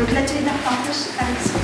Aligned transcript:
Donc 0.00 0.12
l'atelier 0.12 0.40
d'arpentage 0.40 1.12
Alexandre. 1.20 1.60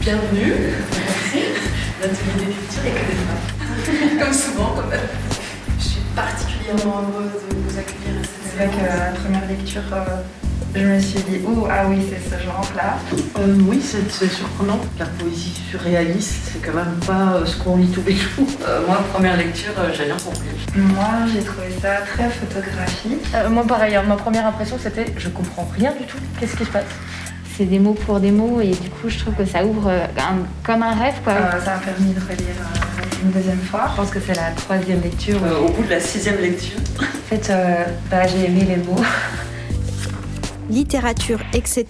Bienvenue. 0.00 0.54
L'atelier 2.00 2.46
d'écriture 2.46 2.84
et 2.84 2.90
que 2.90 3.06
des 3.06 3.14
femmes. 3.14 4.18
comme 4.18 4.32
souvent, 4.32 4.70
comme 4.74 4.90
Je 5.78 5.84
suis 5.84 6.00
particulièrement 6.16 7.02
heureuse 7.02 7.30
de 7.48 7.54
vous 7.54 7.78
accueillir 7.78 8.20
à 8.20 8.24
cette 8.24 8.50
C'est 8.50 8.56
vrai 8.56 8.76
que 8.76 8.84
la 8.84 9.12
première 9.12 9.46
lecture, 9.46 9.82
euh, 9.92 10.22
je 10.74 10.84
me 10.86 10.98
suis 11.00 11.20
dit, 11.20 11.40
oh, 11.46 11.66
ah 11.70 11.84
oui, 11.88 11.98
c'est 12.08 12.36
ce 12.36 12.42
genre-là. 12.42 12.96
Euh, 13.38 13.56
oui, 13.68 13.80
c'est 13.82 14.10
surprenant. 14.28 14.78
La 14.98 15.06
poésie 15.06 15.52
surréaliste, 15.70 16.50
c'est 16.52 16.60
quand 16.64 16.74
même 16.76 16.98
pas 17.06 17.34
euh, 17.34 17.46
ce 17.46 17.56
qu'on 17.56 17.76
lit 17.76 17.88
tous 17.88 18.02
les 18.06 18.14
jours. 18.16 18.46
Euh, 18.68 18.80
moi, 18.86 19.02
première 19.12 19.36
lecture, 19.36 19.72
euh, 19.78 19.90
j'ai 19.96 20.04
rien 20.04 20.16
compris. 20.16 20.40
Moi, 20.76 21.08
j'ai 21.32 21.40
trouvé 21.40 21.68
ça 21.80 21.88
très 22.14 22.28
photographique. 22.28 23.26
Euh, 23.34 23.48
moi 23.48 23.64
pareil, 23.66 23.94
hein, 23.96 24.04
ma 24.06 24.16
première 24.16 24.46
impression 24.46 24.76
c'était 24.80 25.06
je 25.16 25.28
comprends 25.30 25.68
rien 25.76 25.92
du 25.92 26.04
tout, 26.06 26.18
qu'est-ce 26.38 26.56
qui 26.56 26.64
se 26.64 26.70
passe? 26.70 26.84
C'est 27.56 27.64
des 27.64 27.78
mots 27.78 27.94
pour 27.94 28.20
des 28.20 28.30
mots 28.30 28.60
et 28.60 28.68
du 28.70 28.90
coup 28.90 29.08
je 29.08 29.18
trouve 29.18 29.34
que 29.34 29.44
ça 29.46 29.64
ouvre 29.64 29.88
euh, 29.88 30.04
un- 30.18 30.44
comme 30.62 30.82
un 30.82 30.94
rêve 30.94 31.14
quoi. 31.24 31.32
Euh, 31.32 31.64
ça 31.64 31.74
m'a 31.76 31.78
permis 31.80 32.12
de 32.12 32.20
relire 32.20 32.36
euh, 32.60 33.24
une 33.24 33.30
deuxième 33.30 33.60
fois. 33.60 33.88
Je 33.92 33.96
pense 33.96 34.10
que 34.10 34.20
c'est 34.24 34.36
la 34.36 34.50
troisième 34.52 35.00
lecture. 35.00 35.38
Euh, 35.44 35.58
au 35.66 35.68
bout 35.70 35.82
de 35.82 35.90
la 35.90 36.00
sixième 36.00 36.38
lecture, 36.40 36.78
En 37.00 37.28
fait, 37.28 37.50
euh, 37.50 37.84
bah, 38.10 38.26
j'ai 38.26 38.44
aimé 38.46 38.66
les 38.68 38.76
mots. 38.76 39.02
Littérature, 40.70 41.40
etc. 41.52 41.84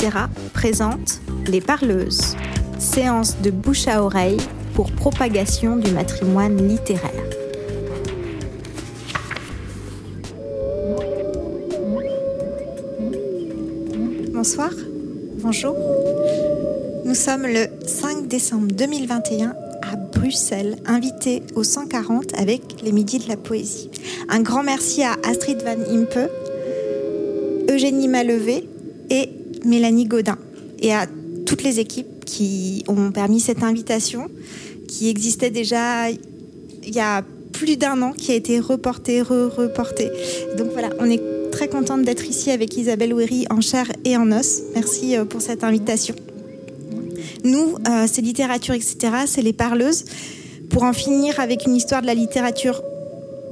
présente 0.55 1.21
Les 1.47 1.61
Parleuses, 1.61 2.35
séance 2.79 3.37
de 3.43 3.51
bouche 3.51 3.87
à 3.87 4.03
oreille 4.03 4.39
pour 4.73 4.91
propagation 4.91 5.77
du 5.77 5.91
matrimoine 5.91 6.67
littéraire. 6.67 7.11
Bonsoir, 14.33 14.71
bonjour. 15.43 15.77
Nous 17.05 17.15
sommes 17.15 17.43
le 17.43 17.67
5 17.87 18.29
décembre 18.29 18.69
2021 18.69 19.55
à 19.83 19.97
Bruxelles, 19.97 20.77
invités 20.87 21.43
au 21.55 21.65
140 21.65 22.33
avec 22.39 22.63
les 22.83 22.93
Midis 22.93 23.19
de 23.19 23.29
la 23.29 23.37
Poésie. 23.37 23.91
Un 24.31 24.41
grand 24.41 24.63
merci 24.63 25.03
à 25.03 25.17
Astrid 25.29 25.63
Van 25.63 25.83
Impe, 25.95 26.31
Eugénie 27.71 28.09
Malevé 28.09 28.70
et 29.11 29.29
Mélanie 29.65 30.07
Godin 30.07 30.39
et 30.81 30.95
à 30.95 31.07
toutes 31.47 31.63
les 31.63 31.81
équipes 31.81 32.25
qui 32.25 32.85
ont 32.89 33.11
permis 33.11 33.41
cette 33.41 33.63
invitation 33.63 34.29
qui 34.89 35.09
existait 35.09 35.51
déjà 35.51 36.11
il 36.11 36.95
y 36.95 37.01
a 37.01 37.23
plus 37.53 37.77
d'un 37.77 38.01
an, 38.03 38.13
qui 38.13 38.33
a 38.33 38.35
été 38.35 38.59
reportée, 38.59 39.21
re-reportée. 39.21 40.11
Donc 40.57 40.69
voilà, 40.73 40.89
on 40.99 41.05
est 41.11 41.21
très 41.51 41.69
contente 41.69 42.03
d'être 42.03 42.25
ici 42.25 42.51
avec 42.51 42.77
Isabelle 42.77 43.13
Ouéry 43.13 43.47
en 43.51 43.61
chair 43.61 43.91
et 44.05 44.17
en 44.17 44.33
os. 44.33 44.63
Merci 44.75 45.17
euh, 45.17 45.25
pour 45.25 45.43
cette 45.43 45.63
invitation. 45.63 46.15
Nous, 47.45 47.77
euh, 47.89 48.07
c'est 48.11 48.23
littérature, 48.23 48.75
etc., 48.75 48.97
c'est 49.27 49.43
les 49.43 49.53
parleuses. 49.53 50.05
Pour 50.71 50.85
en 50.85 50.93
finir 50.93 51.41
avec 51.41 51.67
une 51.67 51.75
histoire 51.77 52.01
de 52.01 52.07
la 52.07 52.15
littérature 52.15 52.83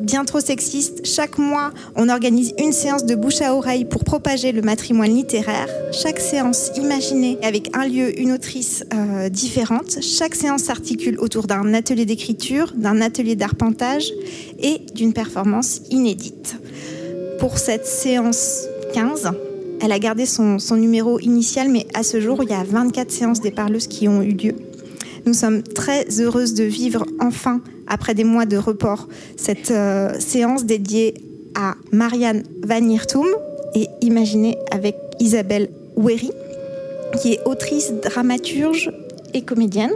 bien 0.01 0.25
trop 0.25 0.41
sexiste, 0.41 1.05
chaque 1.05 1.39
mois, 1.39 1.73
on 1.97 2.09
organise 2.09 2.55
une 2.59 2.73
séance 2.73 3.05
de 3.05 3.15
bouche 3.15 3.41
à 3.41 3.55
oreille 3.55 3.85
pour 3.85 4.05
propager 4.05 4.53
le 4.53 4.63
matrimoine 4.63 5.15
littéraire. 5.15 5.69
Chaque 5.93 6.21
séance 6.21 6.71
imaginée 6.77 7.39
avec 7.43 7.77
un 7.77 7.87
lieu, 7.87 8.19
une 8.19 8.33
autrice 8.33 8.85
euh, 8.95 9.29
différente. 9.29 10.03
Chaque 10.03 10.35
séance 10.35 10.65
s'articule 10.65 11.19
autour 11.19 11.47
d'un 11.47 11.75
atelier 11.75 12.05
d'écriture, 12.05 12.73
d'un 12.77 13.01
atelier 13.01 13.37
d'arpentage 13.37 14.13
et 14.59 14.81
d'une 14.95 15.13
performance 15.13 15.81
inédite. 15.91 16.57
Pour 17.39 17.59
cette 17.59 17.87
séance 17.87 18.67
15, 18.95 19.31
elle 19.81 19.93
a 19.93 19.99
gardé 19.99 20.27
son, 20.27 20.59
son 20.59 20.77
numéro 20.77 21.21
initial, 21.21 21.69
mais 21.69 21.87
à 21.95 22.03
ce 22.03 22.21
jour, 22.21 22.43
il 22.43 22.51
y 22.51 22.55
a 22.55 22.65
24 22.65 23.11
séances 23.11 23.41
des 23.41 23.53
parleuses 23.53 23.87
qui 23.87 24.09
ont 24.09 24.23
eu 24.23 24.33
lieu. 24.33 24.55
Nous 25.29 25.35
sommes 25.35 25.63
très 25.63 26.07
heureuses 26.23 26.55
de 26.55 26.65
vivre 26.65 27.05
enfin, 27.21 27.61
après 27.87 28.15
des 28.15 28.25
mois 28.25 28.47
de 28.47 28.57
report, 28.57 29.09
cette 29.37 29.71
euh, 29.71 30.19
séance 30.19 30.65
dédiée 30.65 31.13
à 31.55 31.75
Marianne 31.93 32.45
Van 32.65 32.83
Hirtum 32.83 33.27
et 33.75 33.89
imaginée 34.01 34.57
avec 34.71 34.97
Isabelle 35.21 35.69
Ouéry, 35.97 36.31
qui 37.21 37.35
est 37.35 37.41
autrice, 37.45 37.93
dramaturge 38.03 38.91
et 39.35 39.43
comédienne. 39.43 39.93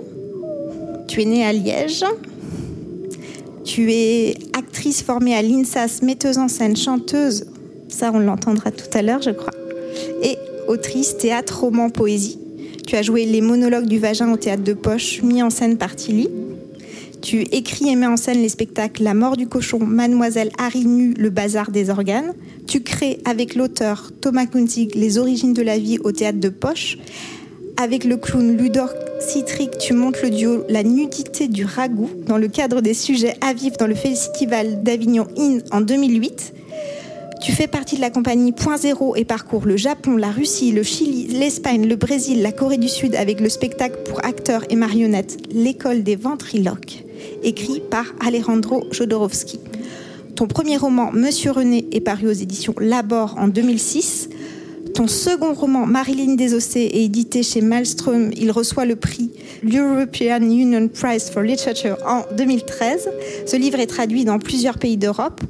Tu 1.08 1.22
es 1.22 1.24
née 1.24 1.46
à 1.46 1.54
Liège. 1.54 2.04
Tu 3.64 3.90
es 3.90 4.34
actrice 4.52 5.00
formée 5.00 5.34
à 5.34 5.40
l'INSAS, 5.40 6.00
metteuse 6.02 6.36
en 6.36 6.48
scène, 6.48 6.76
chanteuse. 6.76 7.46
Ça, 7.88 8.10
on 8.12 8.18
l'entendra 8.18 8.70
tout 8.70 8.90
à 8.92 9.00
l'heure, 9.00 9.22
je 9.22 9.30
crois. 9.30 9.54
Et 10.22 10.36
autrice, 10.68 11.16
théâtre, 11.16 11.60
roman, 11.60 11.88
poésie. 11.88 12.41
Tu 12.86 12.96
as 12.96 13.02
joué 13.02 13.24
les 13.24 13.40
monologues 13.40 13.86
du 13.86 13.98
vagin 13.98 14.32
au 14.32 14.36
théâtre 14.36 14.64
de 14.64 14.72
Poche, 14.72 15.22
mis 15.22 15.42
en 15.42 15.50
scène 15.50 15.78
par 15.78 15.94
Tilly. 15.94 16.28
Tu 17.22 17.42
écris 17.52 17.88
et 17.88 17.94
mets 17.94 18.06
en 18.06 18.16
scène 18.16 18.42
les 18.42 18.48
spectacles 18.48 19.04
La 19.04 19.14
mort 19.14 19.36
du 19.36 19.46
cochon, 19.46 19.78
Mademoiselle 19.78 20.50
Harry 20.58 20.84
Nu, 20.84 21.14
Le 21.14 21.30
bazar 21.30 21.70
des 21.70 21.88
organes. 21.88 22.34
Tu 22.66 22.80
crées 22.80 23.20
avec 23.24 23.54
l'auteur 23.54 24.10
Thomas 24.20 24.46
Kunzig 24.46 24.96
Les 24.96 25.18
origines 25.18 25.52
de 25.52 25.62
la 25.62 25.78
vie 25.78 25.98
au 26.02 26.10
théâtre 26.10 26.40
de 26.40 26.48
Poche. 26.48 26.98
Avec 27.76 28.04
le 28.04 28.16
clown 28.16 28.56
Ludor 28.56 28.90
Citric, 29.20 29.78
tu 29.78 29.92
montes 29.92 30.20
le 30.20 30.30
duo 30.30 30.64
La 30.68 30.82
nudité 30.82 31.46
du 31.46 31.64
ragoût 31.64 32.10
dans 32.26 32.38
le 32.38 32.48
cadre 32.48 32.80
des 32.80 32.94
sujets 32.94 33.36
à 33.40 33.54
vivre 33.54 33.76
dans 33.76 33.86
le 33.86 33.94
festival 33.94 34.82
d'Avignon 34.82 35.28
In 35.38 35.58
en 35.70 35.80
2008. 35.80 36.54
Tu 37.42 37.50
fais 37.50 37.66
partie 37.66 37.96
de 37.96 38.00
la 38.00 38.10
compagnie 38.10 38.52
Point 38.52 38.76
Zéro 38.76 39.16
et 39.16 39.24
parcours 39.24 39.66
le 39.66 39.76
Japon, 39.76 40.16
la 40.16 40.30
Russie, 40.30 40.70
le 40.70 40.84
Chili, 40.84 41.26
l'Espagne, 41.26 41.88
le 41.88 41.96
Brésil, 41.96 42.40
la 42.40 42.52
Corée 42.52 42.78
du 42.78 42.88
Sud 42.88 43.16
avec 43.16 43.40
le 43.40 43.48
spectacle 43.48 43.98
pour 44.04 44.24
acteurs 44.24 44.62
et 44.70 44.76
marionnettes 44.76 45.38
L'école 45.52 46.04
des 46.04 46.14
ventriloques, 46.14 47.02
écrit 47.42 47.82
par 47.90 48.04
Alejandro 48.24 48.84
Jodorowsky. 48.92 49.58
Ton 50.36 50.46
premier 50.46 50.76
roman 50.76 51.10
Monsieur 51.12 51.50
René 51.50 51.84
est 51.90 52.00
paru 52.00 52.28
aux 52.28 52.32
éditions 52.32 52.74
Labor 52.78 53.34
en 53.36 53.48
2006. 53.48 54.28
Ton 54.94 55.08
second 55.08 55.52
roman 55.52 55.84
Marilyn 55.84 56.36
Desossé 56.36 56.80
est 56.92 57.04
édité 57.04 57.42
chez 57.42 57.60
Maelstrom. 57.60 58.30
Il 58.36 58.52
reçoit 58.52 58.84
le 58.84 58.94
prix 58.94 59.32
l'European 59.64 60.42
Union 60.42 60.88
Prize 60.88 61.28
for 61.30 61.42
Literature 61.42 61.96
en 62.06 62.22
2013. 62.36 63.08
Ce 63.46 63.56
livre 63.56 63.80
est 63.80 63.86
traduit 63.86 64.24
dans 64.24 64.38
plusieurs 64.38 64.78
pays 64.78 64.96
d'Europe. 64.96 65.40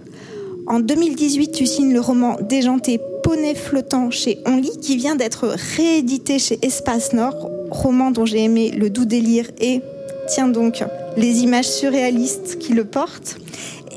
En 0.67 0.81
2018, 0.81 1.53
tu 1.53 1.67
signes 1.67 1.93
le 1.93 2.01
roman 2.01 2.37
Déjanté 2.41 3.01
Poney 3.23 3.55
flottant 3.55 4.11
chez 4.11 4.39
Only, 4.47 4.71
qui 4.81 4.97
vient 4.97 5.17
d'être 5.17 5.55
réédité 5.77 6.39
chez 6.39 6.59
Espace 6.63 7.13
Nord, 7.13 7.51
roman 7.71 8.11
dont 8.11 8.25
j'ai 8.25 8.45
aimé 8.45 8.71
le 8.71 8.91
doux 8.91 9.05
délire 9.05 9.51
et, 9.61 9.81
tiens 10.29 10.49
donc, 10.49 10.85
les 11.17 11.41
images 11.41 11.69
surréalistes 11.69 12.59
qui 12.59 12.73
le 12.73 12.85
portent. 12.85 13.39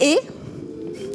Et, 0.02 0.18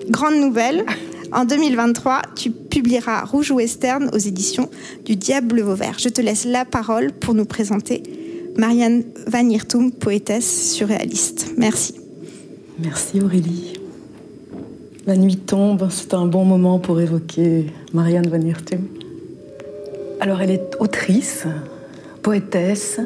grande 0.08 0.36
nouvelle, 0.36 0.84
en 1.32 1.44
2023, 1.44 2.22
tu 2.36 2.50
publieras 2.50 3.24
Rouge 3.24 3.50
Western 3.50 4.10
aux 4.12 4.18
éditions 4.18 4.68
du 5.04 5.16
Diable 5.16 5.60
Vauvert. 5.60 5.98
Je 5.98 6.08
te 6.08 6.20
laisse 6.20 6.44
la 6.44 6.64
parole 6.64 7.12
pour 7.12 7.34
nous 7.34 7.44
présenter 7.44 8.02
Marianne 8.56 9.04
Van 9.26 9.48
Hirtum, 9.48 9.92
poétesse 9.92 10.72
surréaliste. 10.72 11.52
Merci. 11.56 11.94
Merci 12.78 13.20
Aurélie. 13.20 13.79
La 15.10 15.16
nuit 15.16 15.38
tombe, 15.38 15.88
c'est 15.90 16.14
un 16.14 16.24
bon 16.24 16.44
moment 16.44 16.78
pour 16.78 17.00
évoquer 17.00 17.66
Marianne 17.92 18.28
Van 18.28 18.40
Hirtum. 18.40 18.86
Alors 20.20 20.40
elle 20.40 20.52
est 20.52 20.76
autrice, 20.78 21.48
poétesse, 22.22 23.00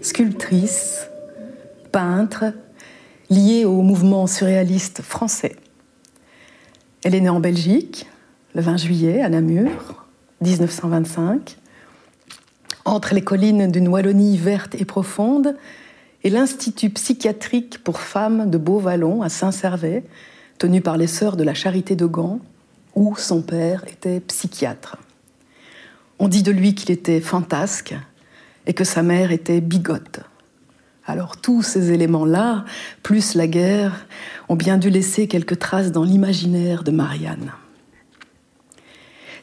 sculptrice, 0.00 1.08
peintre, 1.90 2.44
liée 3.30 3.64
au 3.64 3.82
mouvement 3.82 4.28
surréaliste 4.28 5.02
français. 5.02 5.56
Elle 7.02 7.16
est 7.16 7.20
née 7.20 7.28
en 7.28 7.40
Belgique 7.40 8.06
le 8.54 8.60
20 8.60 8.76
juillet 8.76 9.20
à 9.20 9.28
Namur, 9.28 10.06
1925, 10.40 11.56
entre 12.84 13.12
les 13.12 13.22
collines 13.22 13.72
d'une 13.72 13.88
Wallonie 13.88 14.36
verte 14.36 14.76
et 14.76 14.84
profonde 14.84 15.56
et 16.22 16.30
l'Institut 16.30 16.90
psychiatrique 16.90 17.82
pour 17.82 17.98
femmes 17.98 18.50
de 18.50 18.56
Beauvallon 18.56 19.22
à 19.22 19.28
Saint-Servais, 19.28 20.04
tenu 20.58 20.80
par 20.80 20.96
les 20.96 21.06
sœurs 21.06 21.36
de 21.36 21.44
la 21.44 21.54
Charité 21.54 21.96
de 21.96 22.06
Gand, 22.06 22.40
où 22.94 23.16
son 23.16 23.42
père 23.42 23.84
était 23.88 24.20
psychiatre. 24.20 24.96
On 26.18 26.28
dit 26.28 26.42
de 26.42 26.52
lui 26.52 26.74
qu'il 26.74 26.90
était 26.90 27.20
fantasque 27.20 27.94
et 28.66 28.74
que 28.74 28.84
sa 28.84 29.02
mère 29.02 29.32
était 29.32 29.60
bigote. 29.60 30.20
Alors 31.06 31.36
tous 31.36 31.62
ces 31.62 31.92
éléments-là, 31.92 32.64
plus 33.02 33.34
la 33.34 33.46
guerre, 33.46 34.06
ont 34.48 34.56
bien 34.56 34.78
dû 34.78 34.90
laisser 34.90 35.28
quelques 35.28 35.58
traces 35.58 35.92
dans 35.92 36.04
l'imaginaire 36.04 36.82
de 36.82 36.92
Marianne. 36.92 37.52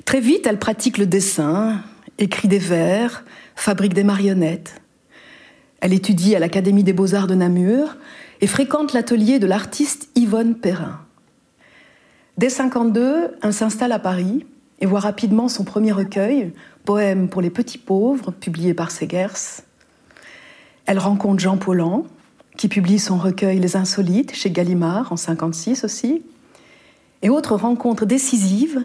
Très 0.06 0.22
vite, 0.22 0.48
elle 0.48 0.60
pratique 0.60 0.98
le 0.98 1.06
dessin, 1.06 1.82
écrit 2.18 2.48
des 2.48 2.60
vers, 2.60 3.24
fabrique 3.56 3.94
des 3.94 4.04
marionnettes. 4.04 4.82
Elle 5.82 5.94
étudie 5.94 6.36
à 6.36 6.40
l'Académie 6.40 6.84
des 6.84 6.94
beaux-arts 6.94 7.28
de 7.28 7.36
Namur 7.36 7.96
et 8.42 8.48
fréquente 8.48 8.94
l'atelier 8.94 9.40
de 9.40 9.48
l'artiste 9.48 10.10
Yvonne 10.16 10.56
Perrin. 10.56 11.00
Dès 12.38 12.50
52, 12.50 13.38
elle 13.42 13.54
s'installe 13.54 13.92
à 13.92 14.00
Paris 14.00 14.46
et 14.80 14.88
voit 14.88 15.00
rapidement 15.00 15.48
son 15.48 15.64
premier 15.64 15.92
recueil, 15.92 16.54
Poème 16.84 17.30
pour 17.30 17.42
les 17.42 17.52
petits 17.52 17.78
pauvres, 17.78 18.32
publié 18.32 18.74
par 18.74 18.90
Segers. 18.90 19.62
Elle 20.88 20.98
rencontre 20.98 21.40
Jean 21.40 21.58
Paulhan, 21.58 22.06
qui 22.58 22.68
publie 22.68 22.98
son 22.98 23.18
recueil 23.18 23.60
Les 23.60 23.76
Insolites 23.76 24.34
chez 24.34 24.50
Gallimard 24.50 25.12
en 25.12 25.18
56 25.18 25.84
aussi. 25.84 26.24
Et 27.22 27.30
autre 27.30 27.56
rencontre 27.56 28.06
décisive, 28.06 28.84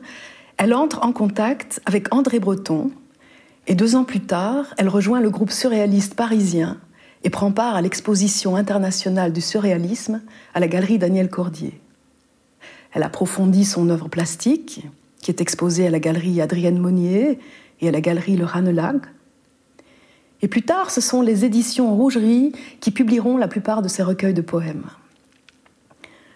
elle 0.59 0.75
entre 0.75 1.03
en 1.03 1.13
contact 1.13 1.81
avec 1.87 2.15
André 2.15 2.39
Breton, 2.39 2.91
et 3.67 3.75
deux 3.75 3.97
ans 3.97 4.05
plus 4.05 4.21
tard, 4.21 4.67
elle 4.77 4.89
rejoint 4.89 5.21
le 5.21 5.31
groupe 5.31 5.51
surréaliste 5.51 6.15
parisien 6.15 6.79
et 7.27 7.31
prend 7.31 7.51
part 7.51 7.75
à 7.75 7.83
l'exposition 7.83 8.55
internationale 8.55 9.33
du 9.33 9.41
surréalisme 9.41 10.23
à 10.55 10.61
la 10.61 10.69
galerie 10.69 11.01
Daniel 11.01 11.29
Cordier. 11.29 11.81
Elle 12.93 13.03
approfondit 13.03 13.65
son 13.65 13.91
œuvre 13.91 14.07
plastique, 14.07 14.87
qui 15.21 15.33
est 15.33 15.41
exposée 15.41 15.89
à 15.89 15.91
la 15.91 15.99
galerie 15.99 16.41
Adrienne 16.41 16.79
Monnier 16.79 17.41
et 17.81 17.89
à 17.89 17.91
la 17.91 18.01
galerie 18.01 18.37
Le 18.37 18.45
Ranelagh. 18.45 19.01
Et 20.41 20.47
plus 20.47 20.63
tard, 20.63 20.93
ce 20.93 21.01
sont 21.01 21.21
les 21.21 21.45
éditions 21.45 21.97
Rougerie 21.97 22.53
qui 22.79 22.93
publieront 22.93 23.39
la 23.39 23.49
plupart 23.49 23.83
de 23.83 23.89
ses 23.89 24.05
recueils 24.05 24.33
de 24.33 24.41
poèmes. 24.41 24.87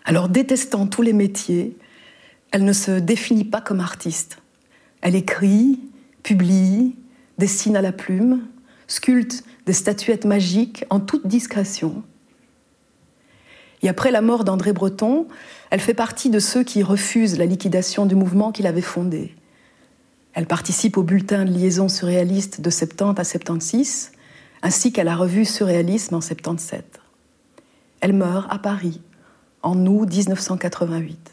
Alors, 0.05 0.29
détestant 0.29 0.89
tous 0.89 1.03
les 1.03 1.13
métiers, 1.13 1.77
elle 2.51 2.65
ne 2.65 2.73
se 2.73 2.99
définit 2.99 3.45
pas 3.45 3.61
comme 3.61 3.79
artiste. 3.79 4.39
Elle 5.03 5.15
écrit, 5.15 5.79
publie, 6.25 6.97
dessine 7.39 7.77
à 7.77 7.81
la 7.81 7.93
plume, 7.93 8.41
sculpte 8.89 9.45
statuettes 9.73 10.25
magiques 10.25 10.85
en 10.91 11.01
toute 11.01 11.27
discrétion. 11.27 12.03
Et 13.83 13.89
après 13.89 14.11
la 14.11 14.21
mort 14.21 14.45
d'André 14.45 14.73
Breton, 14.73 15.27
elle 15.71 15.81
fait 15.81 15.95
partie 15.95 16.31
de 16.31 16.39
ceux 16.39 16.63
qui 16.63 16.83
refusent 16.83 17.39
la 17.39 17.47
liquidation 17.47 18.07
du 18.07 18.15
mouvement 18.15 18.53
qu'il 18.53 18.67
avait 18.67 18.81
fondé. 18.81 19.35
Elle 20.33 20.47
participe 20.47 20.97
au 20.97 21.03
bulletin 21.03 21.45
de 21.45 21.51
liaison 21.51 21.89
surréaliste 21.89 22.61
de 22.61 22.71
70 22.71 23.19
à 23.19 23.25
76, 23.25 24.13
ainsi 24.63 24.93
qu'à 24.93 25.05
la 25.05 25.17
revue 25.17 25.45
Surréalisme 25.45 26.15
en 26.15 26.21
77. 26.21 27.01
Elle 28.01 28.13
meurt 28.13 28.47
à 28.51 28.59
Paris 28.59 29.01
en 29.63 29.87
août 29.87 30.09
1988. 30.09 31.33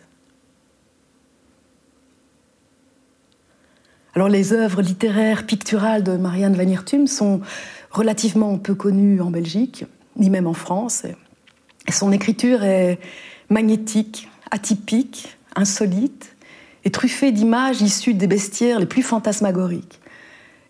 Alors 4.15 4.29
les 4.29 4.51
œuvres 4.51 4.81
littéraires 4.81 5.45
picturales 5.45 6.03
de 6.03 6.17
Marianne 6.17 6.55
Van 6.55 6.67
Hirtum 6.67 7.05
sont 7.05 7.41
relativement 7.97 8.57
peu 8.57 8.75
connues 8.75 9.21
en 9.21 9.31
Belgique, 9.31 9.85
ni 10.17 10.29
même 10.29 10.47
en 10.47 10.53
France. 10.53 11.03
Son 11.89 12.11
écriture 12.11 12.63
est 12.63 12.99
magnétique, 13.49 14.29
atypique, 14.51 15.37
insolite 15.55 16.35
et 16.85 16.91
truffée 16.91 17.31
d'images 17.31 17.81
issues 17.81 18.13
des 18.13 18.27
bestiaires 18.27 18.79
les 18.79 18.85
plus 18.85 19.01
fantasmagoriques. 19.01 19.99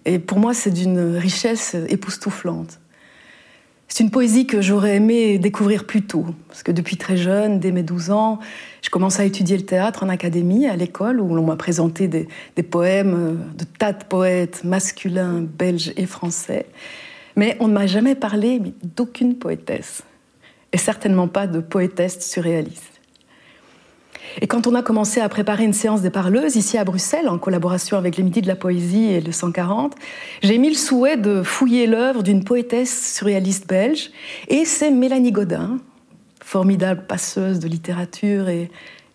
Et 0.05 0.19
pour 0.19 0.39
moi, 0.39 0.53
c'est 0.53 0.71
d'une 0.71 1.17
richesse 1.17 1.75
époustouflante. 1.89 2.79
C'est 3.89 4.03
une 4.03 4.11
poésie 4.11 4.47
que 4.47 4.61
j'aurais 4.61 4.95
aimé 4.95 5.37
découvrir 5.37 5.85
plus 5.85 6.03
tôt, 6.03 6.25
parce 6.49 6.61
que 6.61 6.71
depuis 6.71 6.97
très 6.97 7.17
jeune, 7.17 7.59
dès 7.59 7.71
mes 7.71 7.83
12 7.83 8.11
ans, 8.11 8.39
je 8.81 8.89
commençais 8.89 9.23
à 9.23 9.25
étudier 9.25 9.57
le 9.57 9.65
théâtre 9.65 10.03
en 10.03 10.09
académie, 10.09 10.67
à 10.67 10.75
l'école, 10.75 11.19
où 11.19 11.33
l'on 11.35 11.45
m'a 11.45 11.55
présenté 11.55 12.07
des, 12.07 12.27
poèmes 12.63 13.39
de 13.57 13.63
tas 13.63 13.93
de 13.93 14.03
poètes 14.03 14.63
masculins, 14.63 15.41
belges 15.41 15.93
et 15.97 16.05
français. 16.05 16.65
Mais 17.37 17.55
on 17.61 17.69
ne 17.69 17.73
m'a 17.73 17.87
jamais 17.87 18.15
parlé 18.15 18.61
d'aucune 18.83 19.35
poétesse, 19.35 20.03
et 20.73 20.77
certainement 20.77 21.29
pas 21.29 21.47
de 21.47 21.61
poétesse 21.61 22.19
surréaliste. 22.29 22.97
Et 24.41 24.47
quand 24.47 24.67
on 24.67 24.75
a 24.75 24.83
commencé 24.83 25.21
à 25.21 25.29
préparer 25.29 25.63
une 25.63 25.73
séance 25.73 26.01
des 26.01 26.09
parleuses 26.09 26.55
ici 26.55 26.77
à 26.77 26.83
Bruxelles, 26.83 27.29
en 27.29 27.37
collaboration 27.37 27.97
avec 27.97 28.17
les 28.17 28.23
Midis 28.23 28.41
de 28.41 28.47
la 28.47 28.55
Poésie 28.55 29.05
et 29.05 29.21
le 29.21 29.31
140, 29.31 29.95
j'ai 30.43 30.57
mis 30.57 30.69
le 30.69 30.75
souhait 30.75 31.17
de 31.17 31.43
fouiller 31.43 31.87
l'œuvre 31.87 32.23
d'une 32.23 32.43
poétesse 32.43 33.15
surréaliste 33.15 33.67
belge, 33.67 34.11
et 34.47 34.65
c'est 34.65 34.91
Mélanie 34.91 35.31
Godin, 35.31 35.77
formidable 36.43 37.05
passeuse 37.07 37.59
de 37.59 37.67
littérature 37.67 38.49
et, 38.49 38.69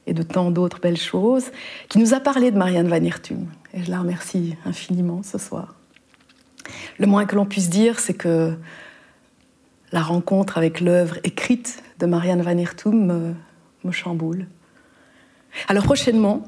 de 0.07 0.23
tant 0.23 0.51
d'autres 0.51 0.81
belles 0.81 0.97
choses, 0.97 1.47
qui 1.89 1.99
nous 1.99 2.15
a 2.15 2.21
parlé 2.21 2.51
de 2.51 2.59
Marianne 2.59 2.89
Van 2.89 3.03
Hirtum. 3.03 3.47
Et 3.75 3.85
je 3.85 3.91
la 3.91 4.01
remercie 4.01 4.57
infiniment 4.65 5.23
ce 5.23 5.39
soir. 5.39 5.75
Le 6.99 7.07
moins 7.07 7.27
que 7.27 7.37
l'on 7.37 7.47
puisse 7.47 7.71
dire, 7.71 8.01
c'est 8.01 8.15
que 8.15 8.55
la 9.93 10.03
rencontre 10.03 10.59
avec 10.59 10.81
l'œuvre 10.81 11.19
écrite 11.25 11.83
de 11.99 12.07
Marianne 12.07 12.43
Van 12.43 12.57
Hirtum 12.57 13.35
me 13.85 13.93
chamboule. 13.93 14.47
Alors 15.69 15.85
prochainement, 15.85 16.45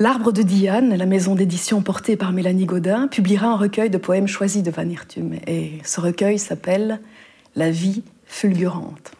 L'Arbre 0.00 0.32
de 0.32 0.42
Diane, 0.42 0.96
la 0.96 1.06
maison 1.06 1.36
d'édition 1.36 1.80
portée 1.80 2.16
par 2.16 2.32
Mélanie 2.32 2.64
Godin, 2.64 3.06
publiera 3.06 3.46
un 3.46 3.56
recueil 3.56 3.90
de 3.90 3.98
poèmes 3.98 4.26
choisis 4.26 4.62
de 4.64 4.70
Van 4.72 4.88
Hirtum. 4.88 5.34
Et 5.46 5.78
ce 5.84 6.00
recueil 6.00 6.40
s'appelle 6.40 7.00
La 7.54 7.70
vie 7.70 8.02
fulgurante. 8.26 9.12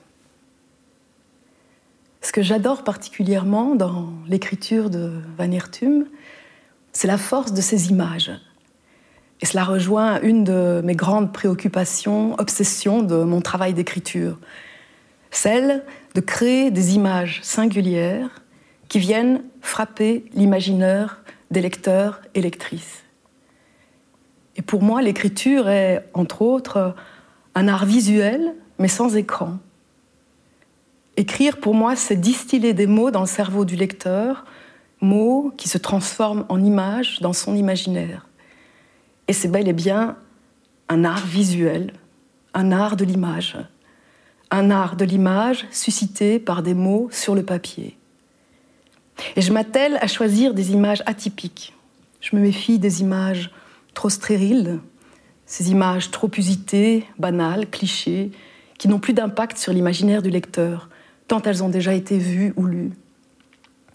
Ce 2.22 2.32
que 2.32 2.42
j'adore 2.42 2.82
particulièrement 2.82 3.76
dans 3.76 4.12
l'écriture 4.26 4.90
de 4.90 5.12
Van 5.38 5.50
Hirtum, 5.50 6.06
c'est 6.92 7.06
la 7.06 7.18
force 7.18 7.52
de 7.52 7.60
ces 7.60 7.90
images. 7.90 8.32
Et 9.40 9.46
cela 9.46 9.64
rejoint 9.64 10.20
une 10.20 10.44
de 10.44 10.80
mes 10.84 10.94
grandes 10.94 11.32
préoccupations, 11.32 12.34
obsessions 12.38 13.02
de 13.02 13.24
mon 13.24 13.40
travail 13.40 13.74
d'écriture, 13.74 14.38
celle 15.30 15.84
de 16.14 16.20
créer 16.20 16.70
des 16.70 16.94
images 16.94 17.40
singulières 17.42 18.42
qui 18.88 18.98
viennent 18.98 19.42
frapper 19.60 20.24
l'imaginaire 20.34 21.20
des 21.50 21.60
lecteurs 21.60 22.20
et 22.34 22.40
lectrices. 22.40 23.02
Et 24.56 24.62
pour 24.62 24.82
moi, 24.82 25.02
l'écriture 25.02 25.68
est, 25.68 26.04
entre 26.14 26.42
autres, 26.42 26.94
un 27.54 27.68
art 27.68 27.86
visuel, 27.86 28.54
mais 28.78 28.88
sans 28.88 29.16
écran. 29.16 29.58
Écrire, 31.16 31.58
pour 31.58 31.74
moi, 31.74 31.96
c'est 31.96 32.16
distiller 32.16 32.72
des 32.72 32.86
mots 32.86 33.10
dans 33.10 33.20
le 33.20 33.26
cerveau 33.26 33.64
du 33.64 33.76
lecteur, 33.76 34.44
mots 35.00 35.52
qui 35.56 35.68
se 35.68 35.78
transforment 35.78 36.44
en 36.48 36.62
images 36.62 37.20
dans 37.20 37.32
son 37.32 37.54
imaginaire. 37.54 38.26
Et 39.28 39.32
c'est 39.32 39.48
bel 39.48 39.68
et 39.68 39.72
bien 39.72 40.16
un 40.88 41.04
art 41.04 41.26
visuel, 41.26 41.92
un 42.52 42.72
art 42.72 42.96
de 42.96 43.04
l'image, 43.04 43.56
un 44.50 44.70
art 44.70 44.96
de 44.96 45.04
l'image 45.04 45.66
suscité 45.70 46.38
par 46.38 46.62
des 46.62 46.74
mots 46.74 47.08
sur 47.10 47.34
le 47.34 47.42
papier. 47.42 47.96
Et 49.36 49.40
je 49.40 49.52
m'attelle 49.52 49.98
à 50.00 50.06
choisir 50.06 50.54
des 50.54 50.72
images 50.72 51.02
atypiques. 51.06 51.74
Je 52.20 52.36
me 52.36 52.40
méfie 52.40 52.78
des 52.78 53.00
images 53.00 53.50
trop 53.94 54.10
stériles, 54.10 54.80
ces 55.46 55.70
images 55.70 56.10
trop 56.10 56.30
usitées, 56.36 57.04
banales, 57.18 57.68
clichés, 57.70 58.30
qui 58.78 58.88
n'ont 58.88 58.98
plus 58.98 59.12
d'impact 59.12 59.56
sur 59.56 59.72
l'imaginaire 59.72 60.22
du 60.22 60.30
lecteur, 60.30 60.88
tant 61.28 61.40
elles 61.42 61.62
ont 61.62 61.68
déjà 61.68 61.94
été 61.94 62.18
vues 62.18 62.52
ou 62.56 62.66
lues. 62.66 62.92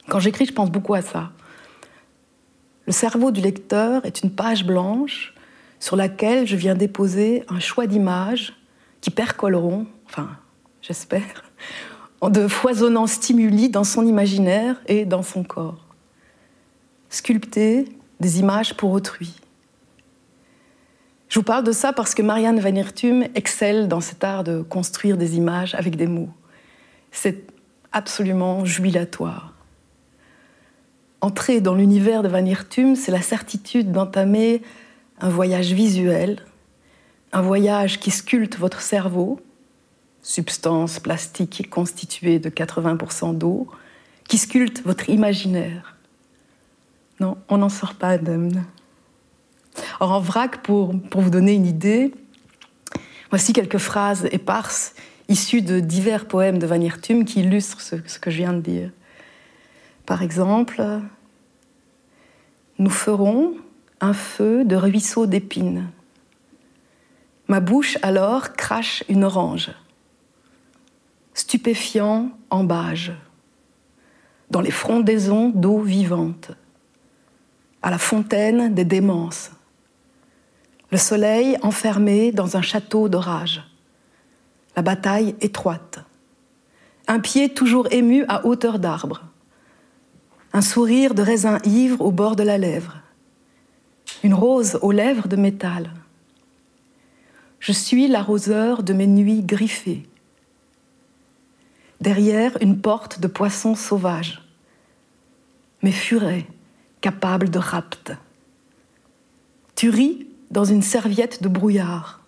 Quand 0.08 0.20
j'écris, 0.20 0.46
je 0.46 0.54
pense 0.54 0.72
beaucoup 0.72 0.94
à 0.94 1.02
ça. 1.02 1.32
Le 2.90 2.94
cerveau 2.94 3.30
du 3.30 3.40
lecteur 3.40 4.04
est 4.04 4.24
une 4.24 4.32
page 4.32 4.66
blanche 4.66 5.36
sur 5.80 5.96
laquelle 5.96 6.48
je 6.48 6.56
viens 6.56 6.74
déposer 6.74 7.44
un 7.48 7.60
choix 7.60 7.86
d'images 7.86 8.56
qui 9.00 9.12
percoleront, 9.12 9.86
enfin, 10.08 10.28
j'espère, 10.82 11.44
de 12.28 12.48
foisonnants 12.48 13.06
stimuli 13.06 13.70
dans 13.70 13.84
son 13.84 14.08
imaginaire 14.08 14.82
et 14.88 15.06
dans 15.06 15.22
son 15.22 15.44
corps. 15.44 15.86
Sculpter 17.10 17.86
des 18.20 18.40
images 18.40 18.76
pour 18.76 18.90
autrui. 18.92 19.40
Je 21.28 21.38
vous 21.38 21.46
parle 21.46 21.66
de 21.66 21.72
ça 21.72 21.94
parce 21.94 22.16
que 22.16 22.24
Marianne 22.24 22.60
Van 22.60 22.74
Hirtum 22.74 23.24
excelle 23.36 23.88
dans 23.88 24.02
cet 24.02 24.24
art 24.24 24.44
de 24.44 24.64
construire 24.64 25.16
des 25.16 25.38
images 25.38 25.76
avec 25.76 25.96
des 25.96 26.08
mots. 26.08 26.30
C'est 27.12 27.44
absolument 27.92 28.66
jubilatoire. 28.66 29.49
Entrer 31.22 31.60
dans 31.60 31.76
l'univers 31.76 32.24
de 32.24 32.30
Van 32.30 32.46
Hirtum, 32.46 32.96
c'est 32.96 33.12
la 33.12 33.22
certitude 33.22 33.92
d'entamer 33.92 34.62
un 35.20 35.30
voyage 35.30 35.74
visuel, 35.74 36.46
un 37.34 37.42
voyage 37.42 38.00
qui 38.00 38.10
sculpte 38.10 38.58
votre 38.58 38.82
cerveau, 38.82 39.40
substance 40.22 41.00
plastique 41.00 41.70
constituée 41.70 42.40
de 42.40 42.50
80% 42.50 43.38
d'eau, 43.38 43.68
qui 44.30 44.38
sculpte 44.38 44.82
votre 44.86 45.10
imaginaire. 45.10 45.98
Non, 47.20 47.38
on 47.50 47.58
n'en 47.58 47.70
sort 47.70 47.96
pas 47.96 48.10
indemne. 48.10 48.64
Or, 50.00 50.14
en 50.14 50.22
vrac, 50.22 50.64
pour, 50.64 50.98
pour 51.10 51.20
vous 51.20 51.30
donner 51.30 51.54
une 51.54 51.66
idée, 51.66 52.14
voici 53.30 53.52
quelques 53.52 53.78
phrases 53.78 54.30
éparses 54.32 54.94
issues 55.28 55.62
de 55.62 55.82
divers 55.82 56.28
poèmes 56.28 56.60
de 56.60 56.66
Van 56.66 56.80
Hirtum 56.80 57.26
qui 57.26 57.42
illustrent 57.42 57.82
ce 57.82 58.20
que 58.20 58.32
je 58.32 58.38
viens 58.38 58.54
de 58.54 58.62
dire. 58.62 58.92
Par 60.10 60.24
exemple, 60.24 60.84
nous 62.80 62.90
ferons 62.90 63.54
un 64.02 64.14
feu 64.14 64.66
de 64.66 64.76
ruisseau 64.76 65.28
d'épines. 65.28 65.92
Ma 67.48 67.60
bouche 67.60 68.00
alors 68.02 68.54
crache 68.54 69.04
une 69.08 69.24
orange 69.24 69.70
stupéfiant 71.36 72.32
embâge. 72.50 73.14
dans 74.50 74.62
les 74.62 74.72
frondaisons 74.72 75.50
d'eau 75.50 75.78
vivante, 75.82 76.50
à 77.84 77.92
la 77.92 78.00
fontaine 78.00 78.74
des 78.74 78.86
démences, 78.86 79.52
le 80.92 80.98
soleil 80.98 81.56
enfermé 81.62 82.32
dans 82.32 82.58
un 82.58 82.64
château 82.64 83.10
d'orage, 83.10 83.62
la 84.76 84.82
bataille 84.82 85.36
étroite, 85.40 86.00
un 87.08 87.20
pied 87.20 87.50
toujours 87.50 87.88
ému 87.92 88.26
à 88.28 88.44
hauteur 88.48 88.80
d'arbre, 88.80 89.29
un 90.54 90.62
sourire 90.62 91.14
de 91.14 91.22
raisin 91.22 91.60
ivre 91.64 92.02
au 92.02 92.12
bord 92.12 92.36
de 92.36 92.44
la 92.44 92.58
lèvre, 92.58 92.98
une 94.24 94.34
rose 94.34 94.80
aux 94.82 94.92
lèvres 94.92 95.28
de 95.28 95.36
métal. 95.36 95.92
Je 97.60 97.72
suis 97.72 98.08
l'arroseur 98.08 98.84
de 98.84 98.94
mes 98.94 99.08
nuits 99.08 99.44
griffées. 99.44 100.08
Derrière 102.02 102.58
une 102.62 102.80
porte 102.80 103.20
de 103.20 103.28
poissons 103.28 103.76
sauvages, 103.76 104.42
mes 105.82 105.92
furets 105.92 106.48
capables 107.02 107.50
de 107.50 107.60
rapt. 107.60 108.14
Tu 109.76 109.90
ris 109.90 110.28
dans 110.52 110.66
une 110.66 110.82
serviette 110.82 111.44
de 111.44 111.50
brouillard, 111.50 112.22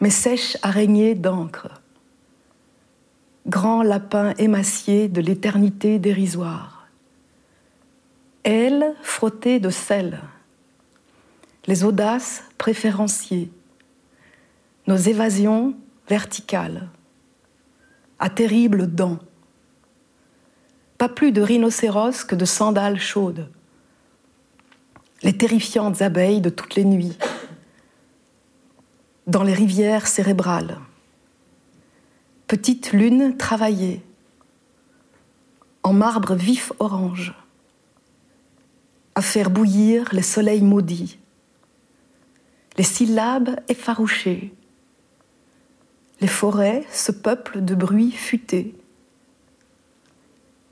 mes 0.00 0.10
sèches 0.10 0.56
araignées 0.62 1.14
d'encre, 1.14 1.77
grand 3.46 3.82
lapin 3.82 4.34
émacié 4.38 5.08
de 5.08 5.20
l'éternité 5.20 5.98
dérisoire. 5.98 6.88
Ailes 8.44 8.94
frottées 9.02 9.60
de 9.60 9.70
sel, 9.70 10.20
les 11.66 11.84
audaces 11.84 12.44
préférenciées, 12.56 13.50
nos 14.86 14.96
évasions 14.96 15.74
verticales, 16.08 16.88
à 18.18 18.30
terribles 18.30 18.86
dents. 18.86 19.18
Pas 20.96 21.08
plus 21.08 21.30
de 21.30 21.42
rhinocéros 21.42 22.24
que 22.24 22.34
de 22.34 22.44
sandales 22.44 22.98
chaudes. 22.98 23.50
Les 25.22 25.36
terrifiantes 25.36 26.02
abeilles 26.02 26.40
de 26.40 26.50
toutes 26.50 26.74
les 26.74 26.84
nuits, 26.84 27.18
dans 29.26 29.42
les 29.42 29.52
rivières 29.52 30.06
cérébrales 30.06 30.78
petite 32.48 32.92
lune 32.92 33.36
travaillée, 33.36 34.00
en 35.82 35.92
marbre 35.92 36.34
vif 36.34 36.72
orange, 36.78 37.34
à 39.14 39.20
faire 39.20 39.50
bouillir 39.50 40.08
les 40.14 40.22
soleils 40.22 40.62
maudits, 40.62 41.18
les 42.78 42.84
syllabes 42.84 43.60
effarouchées, 43.68 44.54
les 46.22 46.26
forêts 46.26 46.86
se 46.90 47.12
peuplent 47.12 47.62
de 47.62 47.74
bruits 47.74 48.12
futés, 48.12 48.74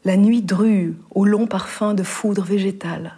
la 0.04 0.16
nuit 0.16 0.42
drue 0.42 0.96
au 1.10 1.26
long 1.26 1.46
parfum 1.46 1.92
de 1.92 2.02
foudre 2.02 2.44
végétale, 2.44 3.12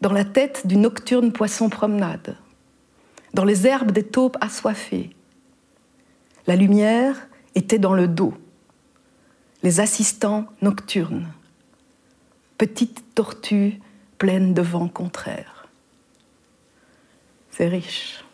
dans 0.00 0.12
la 0.12 0.24
tête 0.24 0.66
du 0.66 0.78
nocturne 0.78 1.30
poisson 1.30 1.68
promenade, 1.68 2.38
dans 3.34 3.44
les 3.44 3.66
herbes 3.66 3.92
des 3.92 4.06
taupes 4.06 4.38
assoiffées, 4.40 5.14
la 6.46 6.56
lumière 6.56 7.28
était 7.54 7.78
dans 7.78 7.94
le 7.94 8.08
dos. 8.08 8.34
Les 9.62 9.80
assistants 9.80 10.46
nocturnes. 10.62 11.28
Petites 12.58 13.14
tortues 13.14 13.80
pleines 14.18 14.54
de 14.54 14.62
vent 14.62 14.88
contraire. 14.88 15.68
C'est 17.50 17.68
riche. 17.68 18.24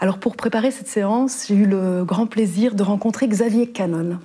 Alors 0.00 0.18
pour 0.18 0.34
préparer 0.34 0.70
cette 0.70 0.88
séance, 0.88 1.46
j'ai 1.46 1.54
eu 1.54 1.66
le 1.66 2.04
grand 2.04 2.26
plaisir 2.26 2.74
de 2.74 2.82
rencontrer 2.82 3.28
Xavier 3.28 3.68
Canon. 3.68 4.18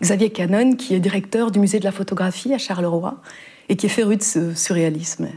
Xavier 0.00 0.30
Canon, 0.30 0.76
qui 0.76 0.94
est 0.94 1.00
directeur 1.00 1.50
du 1.50 1.58
musée 1.58 1.78
de 1.78 1.84
la 1.84 1.92
photographie 1.92 2.54
à 2.54 2.58
Charleroi 2.58 3.20
et 3.68 3.76
qui 3.76 3.86
est 3.86 3.90
féru 3.90 4.16
de 4.16 4.22
ce 4.22 4.54
surréalisme. 4.54 5.28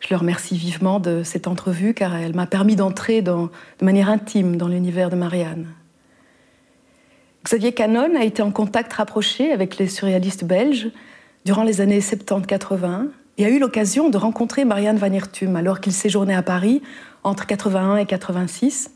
Je 0.00 0.08
le 0.10 0.16
remercie 0.16 0.56
vivement 0.56 0.98
de 0.98 1.22
cette 1.22 1.46
entrevue 1.46 1.94
car 1.94 2.16
elle 2.16 2.34
m'a 2.34 2.46
permis 2.46 2.74
d'entrer 2.74 3.22
de 3.22 3.48
manière 3.82 4.08
intime 4.08 4.56
dans 4.56 4.66
l'univers 4.66 5.10
de 5.10 5.16
Marianne. 5.16 5.68
Xavier 7.44 7.72
Canon 7.72 8.16
a 8.16 8.24
été 8.24 8.42
en 8.42 8.50
contact 8.50 8.92
rapproché 8.94 9.52
avec 9.52 9.78
les 9.78 9.88
surréalistes 9.88 10.44
belges 10.44 10.90
durant 11.44 11.62
les 11.62 11.80
années 11.80 12.00
70-80 12.00 13.08
et 13.38 13.44
a 13.44 13.48
eu 13.48 13.58
l'occasion 13.58 14.10
de 14.10 14.16
rencontrer 14.16 14.64
Marianne 14.64 14.96
Van 14.96 15.12
Hirtum 15.12 15.56
alors 15.56 15.80
qu'il 15.80 15.92
séjournait 15.92 16.34
à 16.34 16.42
Paris 16.42 16.82
entre 17.22 17.46
81 17.46 17.96
et 17.96 18.06
86, 18.06 18.92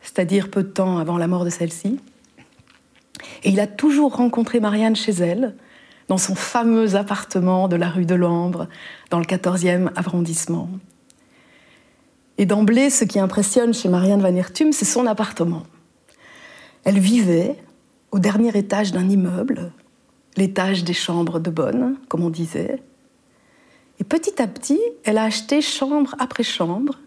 c'est-à-dire 0.00 0.50
peu 0.50 0.62
de 0.62 0.68
temps 0.68 0.98
avant 0.98 1.18
la 1.18 1.26
mort 1.26 1.44
de 1.44 1.50
celle-ci. 1.50 2.00
Et 3.42 3.50
il 3.50 3.60
a 3.60 3.66
toujours 3.66 4.16
rencontré 4.16 4.60
Marianne 4.60 4.96
chez 4.96 5.12
elle, 5.12 5.54
dans 6.08 6.18
son 6.18 6.34
fameux 6.34 6.96
appartement 6.96 7.68
de 7.68 7.76
la 7.76 7.88
rue 7.88 8.06
de 8.06 8.14
l'Ambre, 8.14 8.68
dans 9.10 9.18
le 9.18 9.24
14e 9.24 9.90
arrondissement. 9.96 10.68
Et 12.36 12.46
d'emblée, 12.46 12.90
ce 12.90 13.04
qui 13.04 13.18
impressionne 13.18 13.72
chez 13.72 13.88
Marianne 13.88 14.20
Van 14.20 14.34
Hertum, 14.34 14.72
c'est 14.72 14.84
son 14.84 15.06
appartement. 15.06 15.62
Elle 16.84 16.98
vivait 16.98 17.56
au 18.10 18.18
dernier 18.18 18.56
étage 18.56 18.92
d'un 18.92 19.08
immeuble, 19.08 19.72
l'étage 20.36 20.84
des 20.84 20.92
chambres 20.92 21.40
de 21.40 21.50
bonne, 21.50 21.96
comme 22.08 22.22
on 22.22 22.30
disait. 22.30 22.82
Et 24.00 24.04
petit 24.04 24.42
à 24.42 24.46
petit, 24.46 24.80
elle 25.04 25.18
a 25.18 25.24
acheté 25.24 25.60
chambre 25.62 26.14
après 26.18 26.42
chambre 26.42 26.98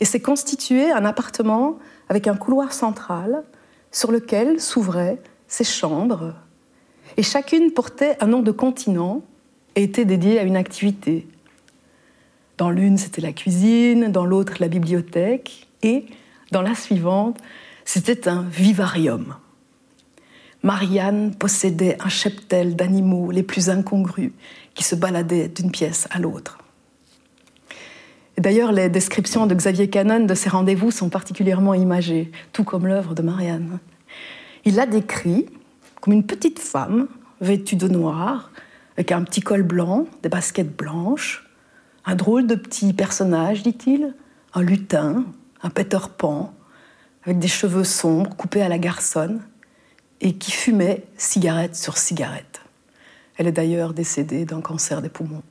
et 0.00 0.04
s'est 0.04 0.20
constitué 0.20 0.90
un 0.90 1.04
appartement 1.04 1.78
avec 2.08 2.26
un 2.26 2.36
couloir 2.36 2.72
central 2.72 3.44
sur 3.92 4.10
lequel 4.10 4.60
s'ouvraient 4.60 5.22
ses 5.46 5.64
chambres 5.64 6.34
et 7.16 7.22
chacune 7.22 7.72
portait 7.72 8.16
un 8.20 8.26
nom 8.26 8.42
de 8.42 8.50
continent 8.50 9.22
et 9.76 9.84
était 9.84 10.04
dédiée 10.04 10.38
à 10.38 10.42
une 10.42 10.56
activité. 10.56 11.26
Dans 12.58 12.70
l'une, 12.70 12.98
c'était 12.98 13.20
la 13.20 13.32
cuisine, 13.32 14.12
dans 14.12 14.24
l'autre, 14.24 14.54
la 14.60 14.68
bibliothèque, 14.68 15.68
et 15.82 16.06
dans 16.52 16.62
la 16.62 16.74
suivante, 16.74 17.38
c'était 17.84 18.28
un 18.28 18.42
vivarium. 18.42 19.34
Marianne 20.62 21.34
possédait 21.34 21.98
un 22.00 22.08
cheptel 22.08 22.74
d'animaux 22.74 23.30
les 23.30 23.42
plus 23.42 23.68
incongrus 23.68 24.32
qui 24.74 24.82
se 24.82 24.94
baladaient 24.94 25.48
d'une 25.48 25.70
pièce 25.70 26.08
à 26.10 26.18
l'autre. 26.18 26.58
D'ailleurs, 28.38 28.72
les 28.72 28.88
descriptions 28.88 29.46
de 29.46 29.54
Xavier 29.54 29.88
Canon 29.90 30.24
de 30.24 30.34
ces 30.34 30.48
rendez-vous 30.48 30.90
sont 30.90 31.08
particulièrement 31.08 31.74
imagées, 31.74 32.32
tout 32.52 32.64
comme 32.64 32.86
l'œuvre 32.86 33.14
de 33.14 33.22
Marianne. 33.22 33.78
Il 34.64 34.76
l'a 34.76 34.86
décrit 34.86 35.46
comme 36.04 36.12
une 36.12 36.26
petite 36.26 36.58
femme 36.58 37.08
vêtue 37.40 37.76
de 37.76 37.88
noir, 37.88 38.50
avec 38.94 39.10
un 39.10 39.24
petit 39.24 39.40
col 39.40 39.62
blanc, 39.62 40.06
des 40.22 40.28
baskets 40.28 40.76
blanches, 40.76 41.48
un 42.04 42.14
drôle 42.14 42.46
de 42.46 42.56
petit 42.56 42.92
personnage, 42.92 43.62
dit-il, 43.62 44.14
un 44.52 44.60
lutin, 44.60 45.24
un 45.62 45.70
Peter 45.70 45.96
Pan, 46.18 46.52
avec 47.24 47.38
des 47.38 47.48
cheveux 47.48 47.84
sombres 47.84 48.36
coupés 48.36 48.60
à 48.60 48.68
la 48.68 48.76
garçonne, 48.76 49.40
et 50.20 50.34
qui 50.34 50.50
fumait 50.50 51.04
cigarette 51.16 51.74
sur 51.74 51.96
cigarette. 51.96 52.60
Elle 53.38 53.46
est 53.46 53.52
d'ailleurs 53.52 53.94
décédée 53.94 54.44
d'un 54.44 54.60
cancer 54.60 55.00
des 55.00 55.08
poumons. 55.08 55.42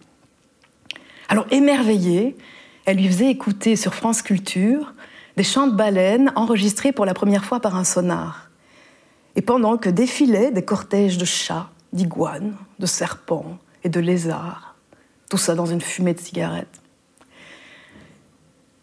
Alors 1.29 1.48
émerveillée, 1.50 2.38
elle 2.86 2.98
lui 2.98 3.07
faisait 3.07 3.31
écouter 3.31 3.75
sur 3.75 3.95
France 3.95 4.22
Culture 4.22 4.93
des 5.36 5.43
chants 5.43 5.65
de 5.65 5.75
baleines 5.75 6.31
enregistrés 6.36 6.91
pour 6.91 7.07
la 7.07 7.15
première 7.15 7.43
fois 7.43 7.60
par 7.60 7.75
un 7.75 7.83
sonar. 7.83 8.51
Et 9.36 9.42
pendant 9.42 9.78
que 9.78 9.90
défilaient 9.90 10.52
des 10.52 10.63
cortèges 10.63 11.18
de 11.18 11.25
chats, 11.25 11.70
d'iguanes, 11.92 12.56
de 12.80 12.86
serpents 12.86 13.58
et 13.84 13.90
de 13.90 14.00
lézards, 14.00 14.75
tout 15.30 15.38
ça 15.38 15.56
dans 15.56 15.66
une 15.66 15.82
fumée 15.82 16.13
de 16.13 16.20
cigarettes. 16.20 16.82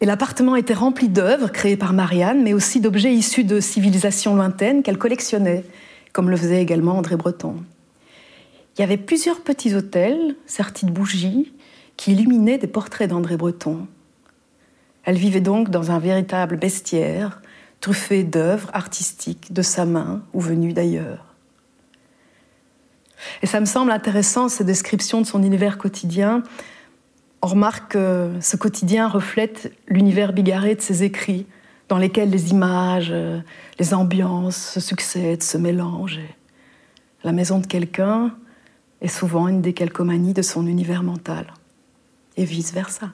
Et 0.01 0.05
l'appartement 0.05 0.55
était 0.55 0.73
rempli 0.73 1.09
d'œuvres 1.09 1.51
créées 1.51 1.77
par 1.77 1.93
Marianne, 1.93 2.41
mais 2.41 2.53
aussi 2.53 2.81
d'objets 2.81 3.13
issus 3.13 3.43
de 3.43 3.59
civilisations 3.59 4.35
lointaines 4.35 4.81
qu'elle 4.81 4.97
collectionnait, 4.97 5.63
comme 6.11 6.29
le 6.29 6.37
faisait 6.37 6.61
également 6.61 6.97
André 6.97 7.15
Breton. 7.15 7.57
Il 8.75 8.81
y 8.81 8.83
avait 8.83 8.97
plusieurs 8.97 9.41
petits 9.41 9.75
hôtels, 9.75 10.35
sertis 10.47 10.87
de 10.87 10.91
bougies, 10.91 11.53
qui 11.97 12.13
illuminaient 12.13 12.57
des 12.57 12.67
portraits 12.67 13.09
d'André 13.09 13.37
Breton. 13.37 13.85
Elle 15.03 15.17
vivait 15.17 15.41
donc 15.41 15.69
dans 15.69 15.91
un 15.91 15.99
véritable 15.99 16.57
bestiaire, 16.57 17.41
truffé 17.81 18.23
d'œuvres 18.23 18.69
artistiques 18.73 19.51
de 19.51 19.61
sa 19.61 19.85
main 19.85 20.21
ou 20.33 20.39
venues 20.39 20.73
d'ailleurs. 20.73 21.25
Et 23.41 23.47
ça 23.47 23.59
me 23.59 23.65
semble 23.65 23.91
intéressant, 23.91 24.49
ces 24.49 24.63
descriptions 24.63 25.21
de 25.21 25.25
son 25.25 25.43
univers 25.43 25.77
quotidien. 25.77 26.43
On 27.41 27.47
remarque 27.47 27.93
que 27.93 28.31
ce 28.39 28.55
quotidien 28.55 29.07
reflète 29.07 29.73
l'univers 29.87 30.31
bigarré 30.31 30.75
de 30.75 30.81
ses 30.81 31.03
écrits, 31.03 31.45
dans 31.89 31.97
lesquels 31.97 32.29
les 32.29 32.51
images, 32.51 33.13
les 33.79 33.93
ambiances 33.93 34.55
se 34.55 34.79
succèdent, 34.79 35.43
se 35.43 35.57
mélangent. 35.57 36.21
la 37.23 37.31
maison 37.31 37.59
de 37.59 37.67
quelqu'un 37.67 38.33
est 39.01 39.07
souvent 39.07 39.47
une 39.47 39.61
décalcomanie 39.61 40.33
de 40.33 40.41
son 40.41 40.65
univers 40.67 41.03
mental, 41.03 41.47
et 42.37 42.45
vice-versa. 42.45 43.11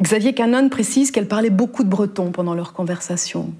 Xavier 0.00 0.32
Canon 0.32 0.68
précise 0.68 1.10
qu'elle 1.10 1.26
parlait 1.26 1.50
beaucoup 1.50 1.82
de 1.82 1.88
breton 1.88 2.30
pendant 2.30 2.54
leur 2.54 2.72
conversation. 2.72 3.52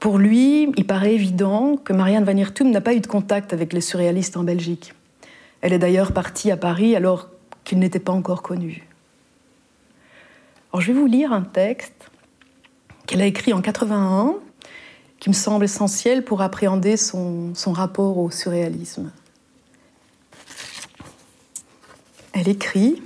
Pour 0.00 0.18
lui, 0.18 0.72
il 0.76 0.86
paraît 0.86 1.14
évident 1.14 1.76
que 1.76 1.92
Marianne 1.92 2.24
Van 2.24 2.64
n'a 2.64 2.80
pas 2.80 2.94
eu 2.94 3.00
de 3.00 3.06
contact 3.06 3.52
avec 3.52 3.72
les 3.72 3.80
surréalistes 3.80 4.36
en 4.36 4.42
Belgique. 4.42 4.94
Elle 5.60 5.72
est 5.72 5.78
d'ailleurs 5.78 6.12
partie 6.12 6.50
à 6.50 6.56
Paris 6.56 6.96
alors 6.96 7.28
qu'il 7.64 7.78
n'était 7.78 8.00
pas 8.00 8.12
encore 8.12 8.42
connu. 8.42 8.86
Alors 10.72 10.80
je 10.80 10.92
vais 10.92 10.98
vous 10.98 11.06
lire 11.06 11.32
un 11.32 11.42
texte 11.42 12.10
qu'elle 13.06 13.22
a 13.22 13.26
écrit 13.26 13.52
en 13.52 13.62
81 13.62 14.34
qui 15.20 15.30
me 15.30 15.34
semble 15.34 15.64
essentiel 15.64 16.24
pour 16.24 16.42
appréhender 16.42 16.96
son 16.96 17.54
rapport 17.66 18.18
au 18.18 18.30
surréalisme. 18.30 19.10
Elle 22.32 22.48
écrit 22.48 23.02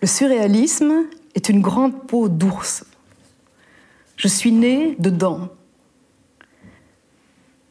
Le 0.00 0.06
surréalisme 0.06 1.04
est 1.34 1.48
une 1.48 1.60
grande 1.60 2.06
peau 2.06 2.28
d'ours. 2.28 2.84
Je 4.16 4.28
suis 4.28 4.52
née 4.52 4.96
dedans. 4.98 5.48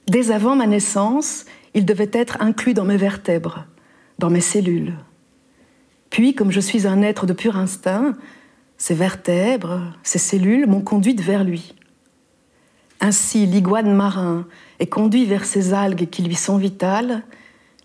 Dès 0.08 0.32
avant 0.32 0.56
ma 0.56 0.68
naissance, 0.68 1.46
il 1.74 1.86
devait 1.86 2.10
être 2.14 2.42
inclus 2.42 2.74
dans 2.74 2.86
mes 2.86 2.98
vertèbres, 2.98 3.66
dans 4.20 4.30
mes 4.30 4.42
cellules. 4.42 4.94
Puis, 6.10 6.34
comme 6.34 6.52
je 6.52 6.60
suis 6.60 6.88
un 6.88 7.02
être 7.02 7.26
de 7.26 7.34
pur 7.34 7.58
instinct, 7.58 8.16
ses 8.78 8.96
vertèbres, 8.96 9.82
ses 10.04 10.20
cellules 10.20 10.68
m'ont 10.68 10.82
conduite 10.82 11.22
vers 11.22 11.44
lui. 11.44 11.76
Ainsi, 13.02 13.46
l'iguane 13.46 13.94
marin 13.94 14.48
est 14.80 14.88
conduit 14.88 15.26
vers 15.26 15.46
ces 15.46 15.74
algues 15.74 16.10
qui 16.10 16.22
lui 16.22 16.36
sont 16.36 16.58
vitales, 16.58 17.24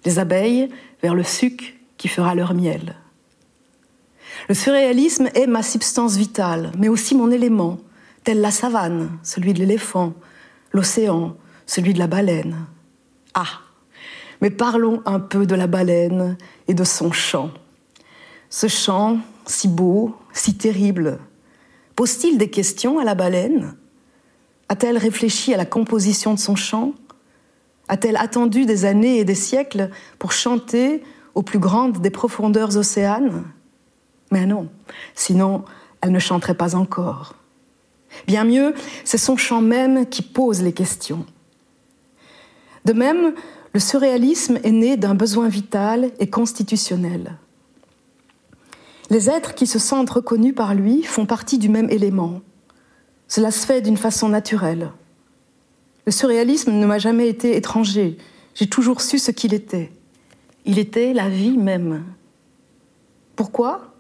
les 0.05 0.19
abeilles 0.19 0.69
vers 1.03 1.15
le 1.15 1.23
suc 1.23 1.79
qui 1.99 2.09
fera 2.09 2.35
leur 2.35 2.55
miel. 2.55 2.97
Le 4.49 4.55
surréalisme 4.55 5.29
est 5.35 5.47
ma 5.47 5.63
substance 5.63 6.17
vitale, 6.17 6.73
mais 6.79 6.89
aussi 6.89 7.15
mon 7.15 7.31
élément, 7.31 7.79
tel 8.25 8.41
la 8.41 8.51
savane, 8.51 9.11
celui 9.23 9.55
de 9.55 9.59
l'éléphant, 9.59 10.13
l'océan, 10.73 11.37
celui 11.67 11.95
de 11.95 11.99
la 11.99 12.07
baleine. 12.07 12.67
Ah, 13.35 13.61
mais 14.41 14.51
parlons 14.51 15.03
un 15.07 15.21
peu 15.21 15.47
de 15.47 15.55
la 15.55 15.67
baleine 15.67 16.37
et 16.69 16.75
de 16.75 16.85
son 16.85 17.13
chant. 17.13 17.51
Ce 18.51 18.69
chant, 18.69 19.19
si 19.47 19.69
beau, 19.69 20.15
si 20.33 20.55
terrible, 20.55 21.19
pose-t-il 21.97 22.39
des 22.39 22.51
questions 22.51 22.99
à 22.99 23.05
la 23.05 23.15
baleine? 23.15 23.77
A-t-elle 24.69 24.99
réfléchi 24.99 25.53
à 25.55 25.57
la 25.57 25.67
composition 25.67 26.35
de 26.35 26.39
son 26.39 26.57
chant? 26.57 26.93
A-t-elle 27.89 28.17
attendu 28.17 28.65
des 28.65 28.85
années 28.85 29.19
et 29.19 29.25
des 29.25 29.35
siècles 29.35 29.91
pour 30.19 30.33
chanter 30.33 31.03
aux 31.35 31.43
plus 31.43 31.59
grandes 31.59 32.01
des 32.01 32.11
profondeurs 32.11 32.77
océanes? 32.77 33.45
Mais 34.31 34.47
non, 34.47 34.69
sinon 35.15 35.65
elle 36.01 36.13
ne 36.13 36.19
chanterait 36.19 36.55
pas 36.55 36.75
encore. 36.75 37.35
Bien 38.27 38.45
mieux, 38.45 38.75
c'est 39.05 39.19
son 39.19 39.37
chant 39.37 39.61
même 39.61 40.07
qui 40.07 40.23
pose 40.23 40.63
les 40.63 40.73
questions. 40.73 41.25
De 42.85 42.93
même, 42.93 43.35
le 43.73 43.81
surréalisme 43.81 44.59
est 44.63 44.71
né 44.71 44.97
d'un 44.97 45.15
besoin 45.15 45.49
vital 45.49 46.13
et 46.19 46.29
constitutionnel. 46.29 47.39
Les 49.11 49.31
êtres 49.31 49.55
qui 49.55 49.67
se 49.67 49.79
sentent 49.79 50.11
reconnus 50.11 50.55
par 50.55 50.75
lui 50.75 51.03
font 51.03 51.27
partie 51.27 51.59
du 51.59 51.69
même 51.69 51.91
élément. 51.91 52.41
Cela 53.27 53.51
se 53.51 53.67
fait 53.67 53.81
d'une 53.81 53.97
façon 53.97 54.29
naturelle. 54.29 54.91
Le 56.07 56.13
surréalisme 56.13 56.73
ne 56.73 56.87
m'a 56.87 56.99
jamais 56.99 57.29
été 57.29 57.57
étranger. 57.57 58.19
J'ai 58.55 58.69
toujours 58.69 59.01
su 59.01 59.19
ce 59.19 59.31
qu'il 59.31 59.55
était. 59.55 59.91
Il 60.67 60.79
était 60.79 61.13
la 61.15 61.29
vie 61.29 61.57
même. 61.57 62.05
Pourquoi? 63.37 63.94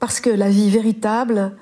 Parce 0.00 0.20
que 0.20 0.30
la 0.30 0.50
vie 0.50 0.70
véritable 0.70 1.56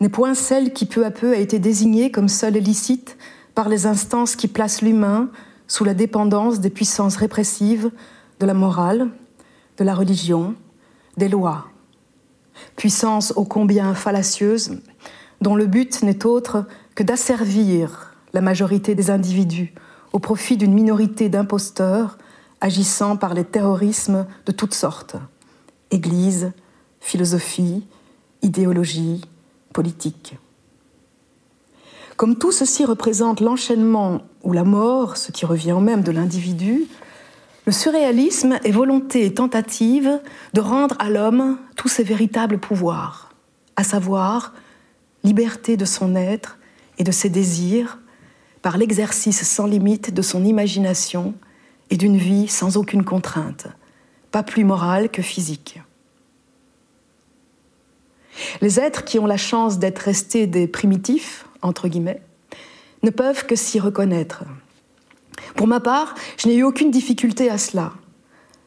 n'est 0.00 0.08
point 0.08 0.34
celle 0.34 0.72
qui 0.72 0.86
peu 0.86 1.04
à 1.04 1.10
peu 1.10 1.32
a 1.32 1.36
été 1.36 1.58
désignée 1.58 2.10
comme 2.10 2.28
seule 2.28 2.54
licite 2.54 3.16
par 3.54 3.68
les 3.68 3.86
instances 3.86 4.36
qui 4.36 4.48
placent 4.48 4.82
l'humain 4.82 5.30
sous 5.66 5.84
la 5.84 5.94
dépendance 5.94 6.60
des 6.60 6.70
puissances 6.70 7.16
répressives 7.16 7.90
de 8.40 8.46
la 8.46 8.54
morale, 8.54 9.08
de 9.78 9.84
la 9.84 9.94
religion, 9.94 10.54
des 11.16 11.28
lois. 11.28 11.66
Puissance 12.76 13.32
ô 13.36 13.44
combien 13.44 13.94
fallacieuse, 13.94 14.78
dont 15.40 15.56
le 15.56 15.66
but 15.66 16.02
n'est 16.02 16.26
autre 16.26 16.66
que 16.94 17.02
d'asservir 17.02 18.14
la 18.32 18.40
majorité 18.40 18.94
des 18.94 19.10
individus 19.10 19.74
au 20.12 20.18
profit 20.18 20.56
d'une 20.56 20.74
minorité 20.74 21.28
d'imposteurs 21.28 22.18
agissant 22.60 23.16
par 23.16 23.34
les 23.34 23.44
terrorismes 23.44 24.26
de 24.46 24.52
toutes 24.52 24.74
sortes 24.74 25.16
Église, 25.90 26.52
philosophie, 27.04 27.84
idéologie, 28.40 29.20
politique. 29.74 30.38
Comme 32.16 32.38
tout 32.38 32.50
ceci 32.50 32.86
représente 32.86 33.40
l'enchaînement 33.40 34.22
ou 34.42 34.54
la 34.54 34.64
mort, 34.64 35.18
ce 35.18 35.30
qui 35.30 35.44
revient 35.44 35.76
même 35.82 36.02
de 36.02 36.10
l'individu, 36.10 36.86
le 37.66 37.72
surréalisme 37.72 38.58
est 38.64 38.70
volonté 38.70 39.26
et 39.26 39.34
tentative 39.34 40.18
de 40.54 40.60
rendre 40.62 40.96
à 40.98 41.10
l'homme 41.10 41.58
tous 41.76 41.88
ses 41.88 42.04
véritables 42.04 42.58
pouvoirs, 42.58 43.34
à 43.76 43.84
savoir 43.84 44.54
liberté 45.24 45.76
de 45.76 45.84
son 45.84 46.16
être 46.16 46.58
et 46.96 47.04
de 47.04 47.12
ses 47.12 47.28
désirs, 47.28 47.98
par 48.62 48.78
l'exercice 48.78 49.46
sans 49.46 49.66
limite 49.66 50.14
de 50.14 50.22
son 50.22 50.42
imagination 50.42 51.34
et 51.90 51.98
d'une 51.98 52.16
vie 52.16 52.48
sans 52.48 52.78
aucune 52.78 53.04
contrainte, 53.04 53.66
pas 54.30 54.42
plus 54.42 54.64
morale 54.64 55.10
que 55.10 55.20
physique. 55.20 55.80
Les 58.60 58.80
êtres 58.80 59.04
qui 59.04 59.18
ont 59.18 59.26
la 59.26 59.36
chance 59.36 59.78
d'être 59.78 60.00
restés 60.00 60.46
des 60.46 60.66
primitifs, 60.66 61.46
entre 61.62 61.88
guillemets, 61.88 62.22
ne 63.02 63.10
peuvent 63.10 63.46
que 63.46 63.56
s'y 63.56 63.78
reconnaître. 63.78 64.44
Pour 65.56 65.66
ma 65.66 65.80
part, 65.80 66.14
je 66.36 66.48
n'ai 66.48 66.56
eu 66.56 66.62
aucune 66.62 66.90
difficulté 66.90 67.50
à 67.50 67.58
cela. 67.58 67.92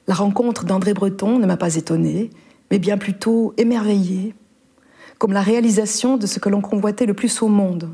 La 0.08 0.14
rencontre 0.14 0.64
d'André 0.64 0.94
Breton 0.94 1.40
ne 1.40 1.46
m'a 1.46 1.58
pas 1.58 1.76
étonnée, 1.76 2.30
mais 2.72 2.80
bien 2.80 2.98
plutôt 2.98 3.54
émerveillée, 3.58 4.36
comme 5.18 5.34
la 5.34 5.42
réalisation 5.42 6.18
de 6.18 6.28
ce 6.28 6.40
que 6.40 6.50
l'on 6.50 6.62
convoitait 6.62 7.06
le 7.06 7.14
plus 7.14 7.42
au 7.42 7.48
monde, 7.48 7.90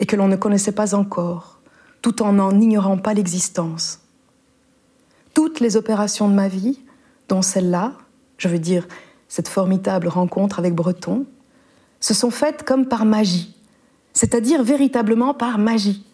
et 0.00 0.06
que 0.06 0.16
l'on 0.16 0.28
ne 0.28 0.36
connaissait 0.36 0.72
pas 0.72 0.94
encore, 0.94 1.60
tout 2.02 2.22
en 2.22 2.34
n'en 2.34 2.58
ignorant 2.58 2.98
pas 2.98 3.14
l'existence. 3.14 4.00
Toutes 5.34 5.60
les 5.60 5.76
opérations 5.76 6.28
de 6.28 6.34
ma 6.34 6.48
vie, 6.48 6.80
dont 7.28 7.42
celle-là, 7.42 7.94
je 8.38 8.48
veux 8.48 8.58
dire 8.58 8.86
cette 9.28 9.48
formidable 9.48 10.08
rencontre 10.08 10.58
avec 10.58 10.74
Breton, 10.74 11.26
se 12.00 12.14
sont 12.14 12.30
faites 12.30 12.64
comme 12.64 12.86
par 12.86 13.04
magie, 13.04 13.54
c'est-à-dire 14.12 14.62
véritablement 14.62 15.34
par 15.34 15.58
magie, 15.58 16.04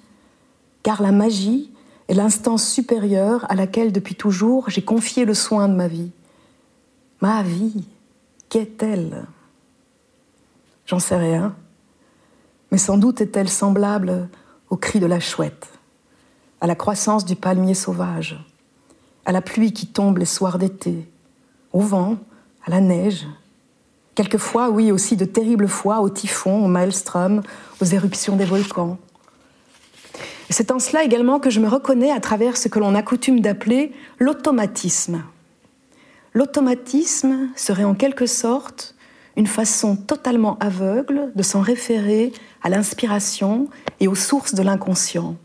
car 0.83 1.03
la 1.03 1.13
magie 1.13 1.71
est 2.09 2.15
l'instance 2.15 2.67
supérieure 2.67 3.47
à 3.49 3.55
laquelle 3.55 3.93
depuis 3.93 4.15
toujours 4.15 4.71
j'ai 4.71 4.83
confié 4.83 5.25
le 5.25 5.35
soin 5.35 5.69
de 5.69 5.75
ma 5.75 5.89
vie. 5.89 6.11
Ma 7.21 7.43
vie, 7.43 7.87
qu'est-elle? 8.49 9.25
J'en 10.87 10.99
sais 10.99 11.17
rien 11.17 11.55
mais 12.75 12.79
sans 12.79 12.99
doute 12.99 13.21
est-elle 13.21 13.49
semblable 13.49 14.29
au 14.69 14.77
cri 14.77 14.99
de 14.99 15.07
la 15.07 15.21
chouette, 15.21 15.69
à 16.61 16.67
la 16.67 16.75
croissance 16.75 17.25
du 17.25 17.37
palmier 17.37 17.75
sauvage, 17.75 18.45
à 19.27 19.31
la 19.31 19.43
pluie 19.43 19.73
qui 19.73 19.87
tombe 19.87 20.19
les 20.19 20.25
soirs 20.25 20.59
d'été, 20.59 21.09
au 21.73 21.79
vent, 21.79 22.17
à 22.67 22.71
la 22.71 22.81
neige, 22.81 23.27
quelquefois, 24.15 24.71
oui, 24.71 24.93
aussi 24.93 25.17
de 25.17 25.25
terribles 25.25 25.69
fois 25.69 26.01
au 26.01 26.09
typhon, 26.09 26.65
au 26.65 26.69
maelstrom, 26.69 27.43
aux 27.81 27.85
éruptions 27.85 28.37
des 28.37 28.45
volcans. 28.45 28.99
C'est 30.51 30.71
en 30.71 30.79
cela 30.79 31.05
également 31.05 31.41
que 31.41 31.51
je 31.51 31.61
me 31.61 31.69
reconnais 31.69 32.11
à 32.11 32.21
travers 32.21 32.57
ce 32.57 32.69
que 32.69 32.79
l'on 32.79 32.95
a 32.95 33.03
coutume 33.03 33.41
d'appeler 33.41 33.93
l'automatisme. 34.19 35.25
L'automatisme 36.33 37.49
serait 37.57 37.85
en 37.85 37.95
quelque 37.95 38.27
sorte 38.27 38.95
une 39.37 39.47
façon 39.47 39.97
totalement 39.97 40.59
aveugle 40.59 41.33
de 41.35 41.43
s'en 41.43 41.61
référer 41.61 42.33
à 42.63 42.69
l'inspiration 42.69 43.69
et 44.01 44.09
aux 44.09 44.15
sources 44.15 44.55
de 44.55 44.63
l'inconscient, 44.63 45.37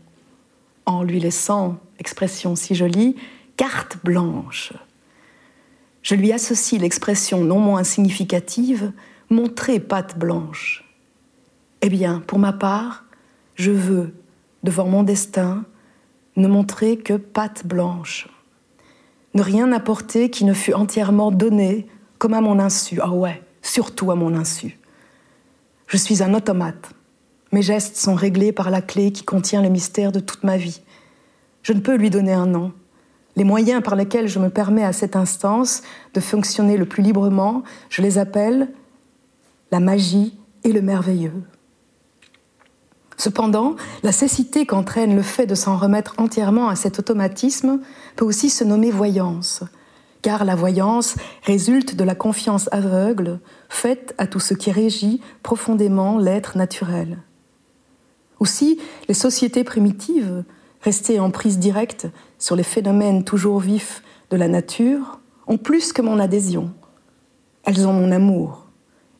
en 0.86 1.02
lui 1.02 1.18
laissant, 1.18 1.76
expression 1.98 2.54
si 2.54 2.74
jolie, 2.74 3.16
carte 3.56 3.98
blanche. 4.04 4.72
Je 6.02 6.14
lui 6.14 6.32
associe 6.32 6.80
l'expression 6.80 7.44
non 7.44 7.58
moins 7.58 7.84
significative, 7.84 8.92
montrer 9.28 9.80
patte 9.80 10.18
blanche. 10.18 10.84
Eh 11.82 11.88
bien, 11.88 12.22
pour 12.26 12.38
ma 12.38 12.52
part, 12.52 13.04
je 13.54 13.70
veux, 13.70 14.14
devant 14.62 14.86
mon 14.86 15.02
destin, 15.02 15.64
ne 16.36 16.48
montrer 16.48 16.96
que 16.96 17.14
patte 17.14 17.66
blanche. 17.66 18.28
Ne 19.34 19.42
rien 19.42 19.72
apporter 19.72 20.30
qui 20.30 20.44
ne 20.44 20.54
fût 20.54 20.74
entièrement 20.74 21.30
donné, 21.30 21.86
comme 22.18 22.34
à 22.34 22.40
mon 22.40 22.58
insu. 22.58 22.98
Ah 23.00 23.10
ouais, 23.10 23.42
surtout 23.62 24.10
à 24.10 24.14
mon 24.14 24.34
insu. 24.34 24.78
Je 25.86 25.96
suis 25.96 26.22
un 26.22 26.34
automate. 26.34 26.92
Mes 27.52 27.62
gestes 27.62 27.96
sont 27.96 28.14
réglés 28.14 28.52
par 28.52 28.70
la 28.70 28.80
clé 28.80 29.12
qui 29.12 29.24
contient 29.24 29.62
le 29.62 29.68
mystère 29.68 30.12
de 30.12 30.20
toute 30.20 30.44
ma 30.44 30.56
vie. 30.56 30.82
Je 31.62 31.72
ne 31.72 31.80
peux 31.80 31.96
lui 31.96 32.10
donner 32.10 32.32
un 32.32 32.46
nom. 32.46 32.72
Les 33.40 33.44
moyens 33.44 33.82
par 33.82 33.96
lesquels 33.96 34.28
je 34.28 34.38
me 34.38 34.50
permets 34.50 34.84
à 34.84 34.92
cette 34.92 35.16
instance 35.16 35.80
de 36.12 36.20
fonctionner 36.20 36.76
le 36.76 36.84
plus 36.84 37.02
librement, 37.02 37.62
je 37.88 38.02
les 38.02 38.18
appelle 38.18 38.68
la 39.70 39.80
magie 39.80 40.38
et 40.62 40.72
le 40.72 40.82
merveilleux. 40.82 41.42
Cependant, 43.16 43.76
la 44.02 44.12
cécité 44.12 44.66
qu'entraîne 44.66 45.16
le 45.16 45.22
fait 45.22 45.46
de 45.46 45.54
s'en 45.54 45.78
remettre 45.78 46.16
entièrement 46.18 46.68
à 46.68 46.76
cet 46.76 46.98
automatisme 46.98 47.80
peut 48.14 48.26
aussi 48.26 48.50
se 48.50 48.62
nommer 48.62 48.90
voyance, 48.90 49.62
car 50.20 50.44
la 50.44 50.54
voyance 50.54 51.14
résulte 51.44 51.96
de 51.96 52.04
la 52.04 52.14
confiance 52.14 52.68
aveugle 52.72 53.40
faite 53.70 54.14
à 54.18 54.26
tout 54.26 54.38
ce 54.38 54.52
qui 54.52 54.70
régit 54.70 55.22
profondément 55.42 56.18
l'être 56.18 56.58
naturel. 56.58 57.16
Aussi, 58.38 58.78
les 59.08 59.14
sociétés 59.14 59.64
primitives, 59.64 60.44
restées 60.82 61.20
en 61.20 61.30
prise 61.30 61.58
directe 61.58 62.08
sur 62.38 62.56
les 62.56 62.62
phénomènes 62.62 63.24
toujours 63.24 63.60
vifs 63.60 64.02
de 64.30 64.36
la 64.36 64.48
nature, 64.48 65.20
ont 65.46 65.58
plus 65.58 65.92
que 65.92 66.02
mon 66.02 66.18
adhésion. 66.18 66.72
Elles 67.64 67.86
ont 67.86 67.92
mon 67.92 68.12
amour 68.12 68.66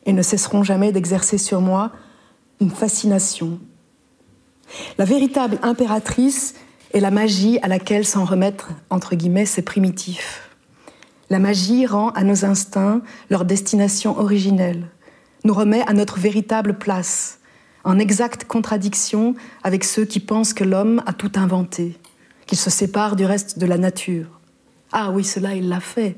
et 0.05 0.13
ne 0.13 0.21
cesseront 0.21 0.63
jamais 0.63 0.91
d'exercer 0.91 1.37
sur 1.37 1.61
moi 1.61 1.91
une 2.59 2.71
fascination. 2.71 3.59
La 4.97 5.05
véritable 5.05 5.59
impératrice 5.61 6.55
est 6.93 6.99
la 6.99 7.11
magie 7.11 7.59
à 7.61 7.67
laquelle 7.67 8.05
s'en 8.05 8.25
remettre, 8.25 8.69
entre 8.89 9.15
guillemets, 9.15 9.45
c'est 9.45 9.61
primitif. 9.61 10.49
La 11.29 11.39
magie 11.39 11.85
rend 11.85 12.09
à 12.09 12.23
nos 12.23 12.45
instincts 12.45 13.01
leur 13.29 13.45
destination 13.45 14.17
originelle, 14.17 14.87
nous 15.43 15.53
remet 15.53 15.81
à 15.87 15.93
notre 15.93 16.19
véritable 16.19 16.77
place, 16.77 17.39
en 17.83 17.99
exacte 17.99 18.45
contradiction 18.45 19.35
avec 19.63 19.83
ceux 19.83 20.05
qui 20.05 20.19
pensent 20.19 20.53
que 20.53 20.63
l'homme 20.63 21.01
a 21.05 21.13
tout 21.13 21.31
inventé, 21.35 21.97
qu'il 22.45 22.57
se 22.57 22.69
sépare 22.69 23.15
du 23.15 23.25
reste 23.25 23.59
de 23.59 23.65
la 23.65 23.77
nature. 23.77 24.39
Ah 24.91 25.11
oui, 25.11 25.23
cela 25.23 25.55
il 25.55 25.69
l'a 25.69 25.79
fait, 25.79 26.17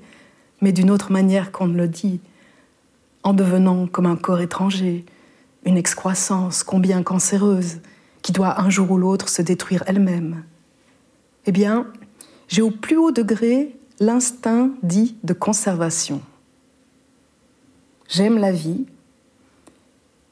mais 0.61 0.71
d'une 0.71 0.91
autre 0.91 1.11
manière 1.11 1.51
qu'on 1.51 1.67
ne 1.67 1.77
le 1.77 1.87
dit, 1.87 2.19
en 3.23 3.33
devenant 3.33 3.87
comme 3.87 4.05
un 4.05 4.15
corps 4.15 4.41
étranger, 4.41 5.05
une 5.65 5.77
excroissance 5.77 6.63
combien 6.63 7.03
cancéreuse, 7.03 7.77
qui 8.21 8.31
doit 8.31 8.61
un 8.61 8.69
jour 8.69 8.91
ou 8.91 8.97
l'autre 8.97 9.29
se 9.29 9.41
détruire 9.41 9.83
elle-même. 9.85 10.43
Eh 11.45 11.51
bien, 11.51 11.87
j'ai 12.47 12.61
au 12.61 12.71
plus 12.71 12.97
haut 12.97 13.11
degré 13.11 13.75
l'instinct 13.99 14.71
dit 14.81 15.15
de 15.23 15.33
conservation. 15.33 16.21
J'aime 18.07 18.37
la 18.37 18.51
vie, 18.51 18.85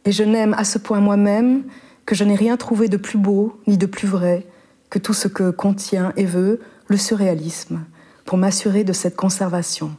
et 0.05 0.11
je 0.11 0.23
n'aime 0.23 0.53
à 0.55 0.63
ce 0.63 0.77
point 0.77 0.99
moi-même 0.99 1.63
que 2.05 2.15
je 2.15 2.23
n'ai 2.23 2.35
rien 2.35 2.57
trouvé 2.57 2.89
de 2.89 2.97
plus 2.97 3.17
beau 3.17 3.59
ni 3.67 3.77
de 3.77 3.85
plus 3.85 4.07
vrai 4.07 4.45
que 4.89 4.99
tout 4.99 5.13
ce 5.13 5.27
que 5.27 5.51
contient 5.51 6.13
et 6.17 6.25
veut 6.25 6.59
le 6.87 6.97
surréalisme 6.97 7.85
pour 8.25 8.37
m'assurer 8.37 8.83
de 8.83 8.93
cette 8.93 9.15
conservation. 9.15 9.95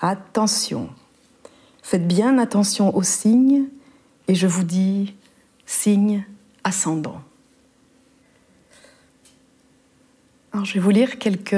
Attention, 0.00 0.88
faites 1.82 2.06
bien 2.06 2.38
attention 2.38 2.96
aux 2.96 3.02
signes 3.02 3.64
et 4.28 4.34
je 4.34 4.46
vous 4.46 4.64
dis 4.64 5.14
signe 5.66 6.24
ascendant. 6.64 7.20
Alors, 10.52 10.64
je 10.64 10.74
vais 10.74 10.80
vous 10.80 10.90
lire 10.90 11.18
quelques, 11.18 11.54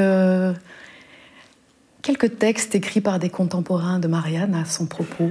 quelques 2.02 2.38
textes 2.38 2.74
écrits 2.74 3.00
par 3.00 3.18
des 3.18 3.30
contemporains 3.30 4.00
de 4.00 4.08
Marianne 4.08 4.54
à 4.54 4.64
son 4.64 4.86
propos. 4.86 5.30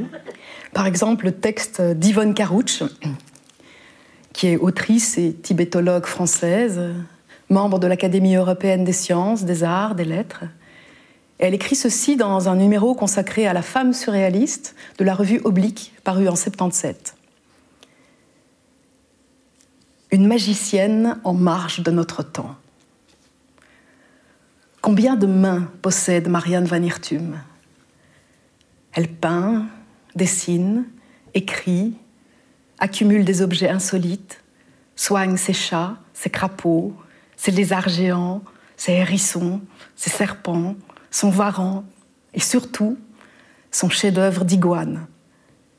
Par 0.74 0.88
exemple, 0.88 1.26
le 1.26 1.34
texte 1.34 1.82
d'Yvonne 1.82 2.34
Carouche, 2.34 2.84
qui 4.34 4.48
est 4.48 4.58
autrice 4.58 5.18
et 5.18 5.34
tibétologue 5.34 6.06
française, 6.06 6.82
membre 7.50 7.80
de 7.80 7.88
l'Académie 7.88 8.36
européenne 8.36 8.86
des 8.86 8.94
sciences, 8.94 9.44
des 9.44 9.64
arts, 9.64 9.96
des 9.96 10.06
lettres. 10.06 10.46
elle 11.38 11.54
écrit 11.54 11.76
ceci 11.76 12.16
dans 12.16 12.48
un 12.48 12.56
numéro 12.56 12.96
consacré 12.96 13.46
à 13.46 13.54
la 13.54 13.62
femme 13.62 13.94
surréaliste 13.94 14.76
de 14.98 15.04
la 15.04 15.14
revue 15.14 15.42
Oblique, 15.44 15.94
paru 16.04 16.30
en 16.30 16.36
77. 16.36 17.16
Une 20.12 20.28
magicienne 20.28 21.20
en 21.24 21.34
marge 21.34 21.82
de 21.82 21.92
notre 21.92 22.24
temps. 22.24 22.56
Combien 24.82 25.16
de 25.16 25.28
mains 25.28 25.70
possède 25.84 26.28
Marianne 26.28 26.66
Van 26.66 26.82
Hirtum 26.82 27.38
Elle 28.94 29.10
peint, 29.10 29.68
dessine, 30.16 30.86
écrit, 31.36 31.94
accumule 32.80 33.24
des 33.24 33.44
objets 33.44 33.70
insolites, 33.70 34.44
soigne 34.96 35.38
ses 35.38 35.54
chats, 35.54 35.98
ses 36.16 36.32
crapauds, 36.32 36.96
ses 37.38 37.52
lézards 37.52 37.90
géants, 37.90 38.42
ses 38.76 38.94
hérissons, 38.94 39.62
ses 39.96 40.10
serpents, 40.10 40.76
son 41.12 41.30
varan 41.30 41.84
et 42.34 42.40
surtout 42.40 42.98
son 43.70 43.88
chef-d'œuvre 43.88 44.46
d'iguane, 44.46 45.06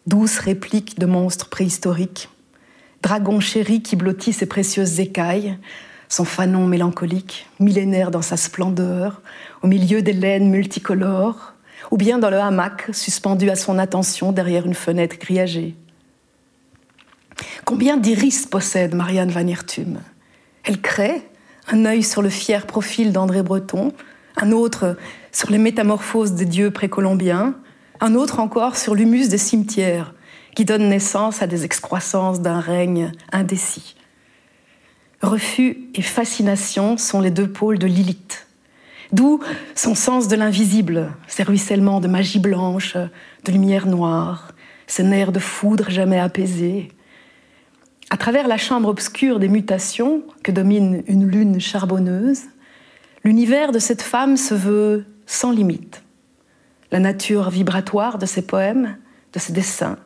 douce 0.07 0.38
réplique 0.38 1.01
de 1.01 1.07
monstres 1.07 1.49
préhistoriques, 1.49 2.29
dragon 3.03 3.41
chéri 3.41 3.83
qui 3.83 3.97
blottit 3.97 4.33
ses 4.33 4.47
précieuses 4.47 5.01
écailles, 5.01 5.59
son 6.12 6.27
fanon 6.27 6.66
mélancolique, 6.66 7.46
millénaire 7.59 8.11
dans 8.11 8.20
sa 8.20 8.37
splendeur, 8.37 9.22
au 9.62 9.66
milieu 9.66 10.03
des 10.03 10.12
laines 10.12 10.51
multicolores, 10.51 11.55
ou 11.90 11.96
bien 11.96 12.18
dans 12.18 12.29
le 12.29 12.37
hamac 12.37 12.90
suspendu 12.92 13.48
à 13.48 13.57
son 13.57 13.79
attention 13.79 14.31
derrière 14.31 14.66
une 14.66 14.75
fenêtre 14.75 15.16
grillagée. 15.18 15.75
Combien 17.64 17.96
d'iris 17.96 18.44
possède 18.44 18.94
Marianne 18.94 19.31
Van 19.31 19.46
Hirtum 19.46 20.01
Elle 20.64 20.83
crée 20.83 21.27
un 21.68 21.87
œil 21.87 22.03
sur 22.03 22.20
le 22.20 22.29
fier 22.29 22.66
profil 22.66 23.12
d'André 23.12 23.42
Breton, 23.42 23.94
un 24.37 24.53
autre 24.53 24.98
sur 25.33 25.51
les 25.51 25.57
métamorphoses 25.57 26.33
des 26.33 26.44
dieux 26.44 26.70
précolombiens, 26.70 27.55
un 28.01 28.14
autre 28.16 28.38
encore 28.38 28.77
sur 28.77 28.94
l'humus 28.94 29.31
des 29.31 29.38
cimetières, 29.38 30.12
qui 30.55 30.66
donne 30.66 30.90
naissance 30.90 31.40
à 31.40 31.46
des 31.46 31.64
excroissances 31.64 32.42
d'un 32.42 32.61
règne 32.61 33.12
indécis. 33.33 33.94
Refus 35.22 35.88
et 35.94 36.02
fascination 36.02 36.96
sont 36.96 37.20
les 37.20 37.30
deux 37.30 37.48
pôles 37.48 37.78
de 37.78 37.87
Lilith, 37.87 38.46
D'où 39.12 39.40
son 39.74 39.94
sens 39.94 40.26
de 40.26 40.37
l'invisible, 40.37 41.12
ses 41.28 41.42
ruissellements 41.42 42.00
de 42.00 42.08
magie 42.08 42.38
blanche, 42.38 42.96
de 42.96 43.52
lumière 43.52 43.87
noire, 43.87 44.52
ses 44.87 45.02
nerfs 45.02 45.32
de 45.32 45.38
foudre 45.38 45.90
jamais 45.90 46.18
apaisés. 46.18 46.88
À 48.08 48.16
travers 48.16 48.48
la 48.48 48.56
chambre 48.56 48.88
obscure 48.88 49.38
des 49.38 49.48
mutations 49.48 50.22
que 50.42 50.50
domine 50.50 51.02
une 51.06 51.28
lune 51.28 51.61
charbonneuse, 51.61 52.40
l'univers 53.22 53.70
de 53.70 53.78
cette 53.78 54.02
femme 54.02 54.38
se 54.38 54.54
veut 54.54 55.04
sans 55.26 55.52
limite. 55.52 56.02
La 56.90 56.98
nature 56.98 57.50
vibratoire 57.50 58.18
de 58.18 58.26
ses 58.26 58.42
poèmes, 58.42 58.96
de 59.35 59.38
ses 59.38 59.52
dessins, 59.52 59.98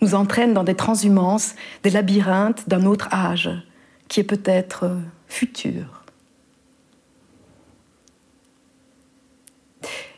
nous 0.00 0.14
entraîne 0.14 0.54
dans 0.54 0.64
des 0.64 0.74
transhumances, 0.74 1.54
des 1.82 1.90
labyrinthes 1.90 2.68
d'un 2.68 2.86
autre 2.86 3.08
âge, 3.12 3.50
qui 4.08 4.20
est 4.20 4.24
peut-être 4.24 4.90
futur. 5.28 6.04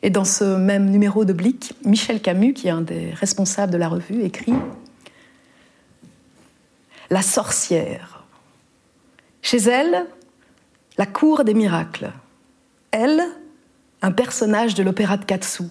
Et 0.02 0.10
dans 0.10 0.24
ce 0.24 0.44
même 0.44 0.90
numéro 0.90 1.24
de 1.24 1.32
Blick, 1.32 1.74
Michel 1.84 2.20
Camus, 2.20 2.54
qui 2.54 2.68
est 2.68 2.70
un 2.70 2.82
des 2.82 3.10
responsables 3.10 3.72
de 3.72 3.78
la 3.78 3.88
revue, 3.88 4.22
écrit 4.22 4.54
La 7.10 7.22
sorcière. 7.22 8.24
Chez 9.42 9.58
elle, 9.58 10.06
la 10.98 11.06
cour 11.06 11.44
des 11.44 11.54
miracles. 11.54 12.12
Elle, 12.90 13.22
un 14.02 14.12
personnage 14.12 14.74
de 14.74 14.82
l'opéra 14.82 15.16
de 15.16 15.24
Katsu. 15.24 15.64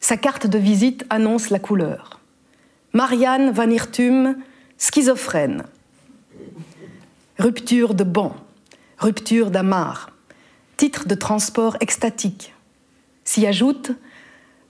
Sa 0.00 0.16
carte 0.16 0.46
de 0.46 0.58
visite 0.58 1.04
annonce 1.10 1.50
la 1.50 1.58
couleur. 1.58 2.20
Marianne 2.92 3.50
Van 3.50 3.68
Hirtum, 3.68 4.36
schizophrène. 4.78 5.64
Rupture 7.38 7.94
de 7.94 8.02
banc, 8.02 8.34
rupture 8.98 9.52
d'amarre, 9.52 10.10
titre 10.76 11.06
de 11.06 11.14
transport 11.14 11.76
extatique, 11.78 12.52
s'y 13.22 13.46
ajoute, 13.46 13.92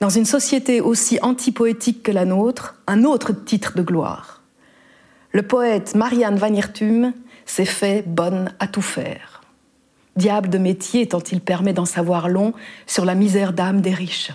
dans 0.00 0.10
une 0.10 0.26
société 0.26 0.82
aussi 0.82 1.18
antipoétique 1.22 2.02
que 2.02 2.12
la 2.12 2.26
nôtre, 2.26 2.76
un 2.86 3.04
autre 3.04 3.32
titre 3.32 3.74
de 3.74 3.80
gloire. 3.80 4.42
Le 5.32 5.40
poète 5.40 5.94
Marianne 5.94 6.36
Van 6.36 6.52
Hirtum 6.52 7.14
s'est 7.46 7.64
fait 7.64 8.06
bonne 8.06 8.52
à 8.58 8.66
tout 8.66 8.82
faire. 8.82 9.40
Diable 10.16 10.50
de 10.50 10.58
métier 10.58 11.08
tant 11.08 11.22
il 11.32 11.40
permet 11.40 11.72
d'en 11.72 11.86
savoir 11.86 12.28
long 12.28 12.52
sur 12.86 13.06
la 13.06 13.14
misère 13.14 13.54
d'âme 13.54 13.80
des 13.80 13.94
riches. 13.94 14.32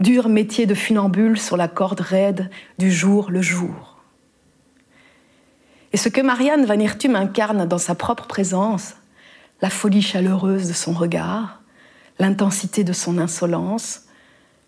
Dur 0.00 0.30
métier 0.30 0.64
de 0.64 0.74
funambule 0.74 1.38
sur 1.38 1.58
la 1.58 1.68
corde 1.68 2.00
raide 2.00 2.48
du 2.78 2.90
jour 2.90 3.30
le 3.30 3.42
jour. 3.42 3.91
Et 5.92 5.96
ce 5.96 6.08
que 6.08 6.20
Marianne 6.20 6.64
Van 6.64 6.78
Hirtum 6.78 7.16
incarne 7.16 7.66
dans 7.66 7.78
sa 7.78 7.94
propre 7.94 8.26
présence, 8.26 8.94
la 9.60 9.70
folie 9.70 10.02
chaleureuse 10.02 10.68
de 10.68 10.72
son 10.72 10.92
regard, 10.92 11.60
l'intensité 12.18 12.82
de 12.84 12.92
son 12.92 13.18
insolence, 13.18 14.04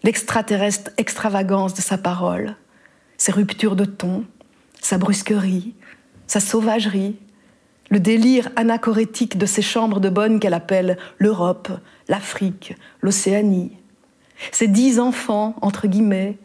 l'extraterrestre 0.03 0.91
extravagance 0.99 1.75
de 1.75 1.81
sa 1.81 1.99
parole, 1.99 2.57
ses 3.17 3.33
ruptures 3.33 3.77
de 3.77 3.85
ton, 3.85 4.25
sa 4.81 4.99
brusquerie, 4.99 5.75
sa 6.27 6.41
sauvagerie, 6.41 7.17
le 7.91 8.01
délire 8.01 8.51
anachorétique 8.57 9.39
de 9.39 9.47
ces 9.47 9.63
chambres 9.63 10.01
de 10.01 10.09
bonne 10.09 10.41
qu'elle 10.41 10.55
appelle 10.55 10.99
l'Europe, 11.19 11.71
l'Afrique, 12.09 12.75
l'Océanie, 13.01 13.77
ces 14.53 14.69
dix 14.69 15.01
enfants, 15.01 15.55
entre 15.63 15.87
guillemets, 15.87 16.39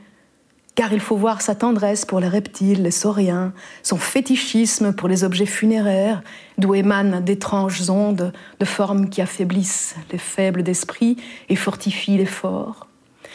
car 0.80 0.94
il 0.94 1.02
faut 1.02 1.18
voir 1.18 1.42
sa 1.42 1.56
tendresse 1.56 2.06
pour 2.06 2.22
les 2.22 2.30
reptiles, 2.30 2.84
les 2.84 2.92
sauriens, 2.92 3.52
son 3.84 3.98
fétichisme 3.98 4.94
pour 4.94 5.10
les 5.10 5.26
objets 5.26 5.46
funéraires, 5.46 6.22
d'où 6.58 6.74
émanent 6.74 7.20
d'étranges 7.20 7.89
ondes 7.89 8.32
de 8.62 8.65
formes 8.65 9.10
qui 9.10 9.22
affaiblissent 9.22 9.98
les 10.10 10.18
faibles 10.18 10.63
d'esprit 10.63 11.18
et 11.50 11.58
fortifient 11.58 12.15
les 12.15 12.26
forts, 12.26 12.88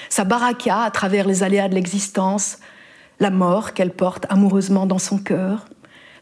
sa 0.08 0.24
baraka 0.24 0.84
à 0.84 0.90
travers 0.90 1.26
les 1.26 1.42
aléas 1.42 1.68
de 1.68 1.74
l'existence, 1.74 2.60
la 3.20 3.28
mort 3.28 3.74
qu'elle 3.74 3.92
porte 3.92 4.24
amoureusement 4.30 4.86
dans 4.86 4.98
son 4.98 5.18
cœur, 5.18 5.66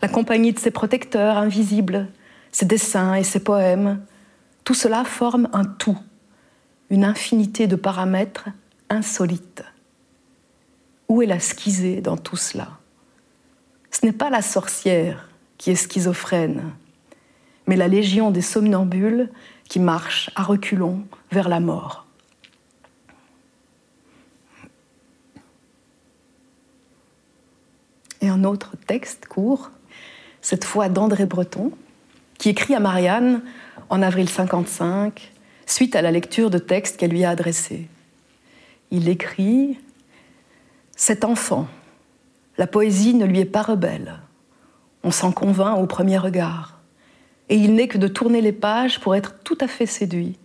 la 0.02 0.08
compagnie 0.08 0.52
de 0.52 0.58
ses 0.58 0.72
protecteurs 0.72 1.38
invisibles, 1.38 2.08
ses 2.50 2.66
dessins 2.66 3.14
et 3.14 3.22
ses 3.22 3.44
poèmes, 3.44 4.00
tout 4.64 4.74
cela 4.74 5.04
forme 5.04 5.48
un 5.52 5.66
tout, 5.66 6.00
une 6.90 7.04
infinité 7.04 7.68
de 7.68 7.76
paramètres 7.76 8.48
insolites. 8.90 9.62
Où 11.08 11.22
est 11.22 11.26
la 11.26 11.40
schizée 11.40 12.00
dans 12.00 12.16
tout 12.16 12.36
cela? 12.36 12.78
Ce 13.90 14.06
n'est 14.06 14.12
pas 14.12 14.30
la 14.30 14.42
sorcière 14.42 15.28
qui 15.58 15.70
est 15.70 15.76
schizophrène, 15.76 16.72
mais 17.66 17.76
la 17.76 17.88
légion 17.88 18.30
des 18.30 18.40
somnambules 18.40 19.30
qui 19.68 19.78
marchent 19.78 20.30
à 20.34 20.42
reculons 20.42 21.04
vers 21.30 21.48
la 21.48 21.60
mort. 21.60 22.06
Et 28.20 28.28
un 28.28 28.44
autre 28.44 28.76
texte 28.86 29.26
court, 29.26 29.70
cette 30.40 30.64
fois 30.64 30.88
d'André 30.88 31.26
Breton, 31.26 31.72
qui 32.38 32.48
écrit 32.48 32.74
à 32.74 32.80
Marianne 32.80 33.42
en 33.90 34.00
avril 34.00 34.28
55, 34.28 35.32
suite 35.66 35.96
à 35.96 36.02
la 36.02 36.10
lecture 36.10 36.50
de 36.50 36.58
textes 36.58 36.96
qu'elle 36.96 37.10
lui 37.10 37.24
a 37.24 37.30
adressés. 37.30 37.88
Il 38.90 39.08
écrit 39.08 39.78
Cet 41.04 41.24
enfant, 41.24 41.66
la 42.58 42.68
poésie 42.68 43.14
ne 43.14 43.24
lui 43.24 43.40
est 43.40 43.44
pas 43.44 43.62
rebelle. 43.62 44.20
On 45.02 45.10
s'en 45.10 45.32
convainc 45.32 45.76
au 45.76 45.86
premier 45.88 46.16
regard. 46.16 46.78
Et 47.48 47.56
il 47.56 47.74
n'est 47.74 47.88
que 47.88 47.98
de 47.98 48.06
tourner 48.06 48.40
les 48.40 48.52
pages 48.52 49.00
pour 49.00 49.16
être 49.16 49.40
tout 49.42 49.58
à 49.60 49.66
fait 49.66 49.86
séduit. 49.86 50.38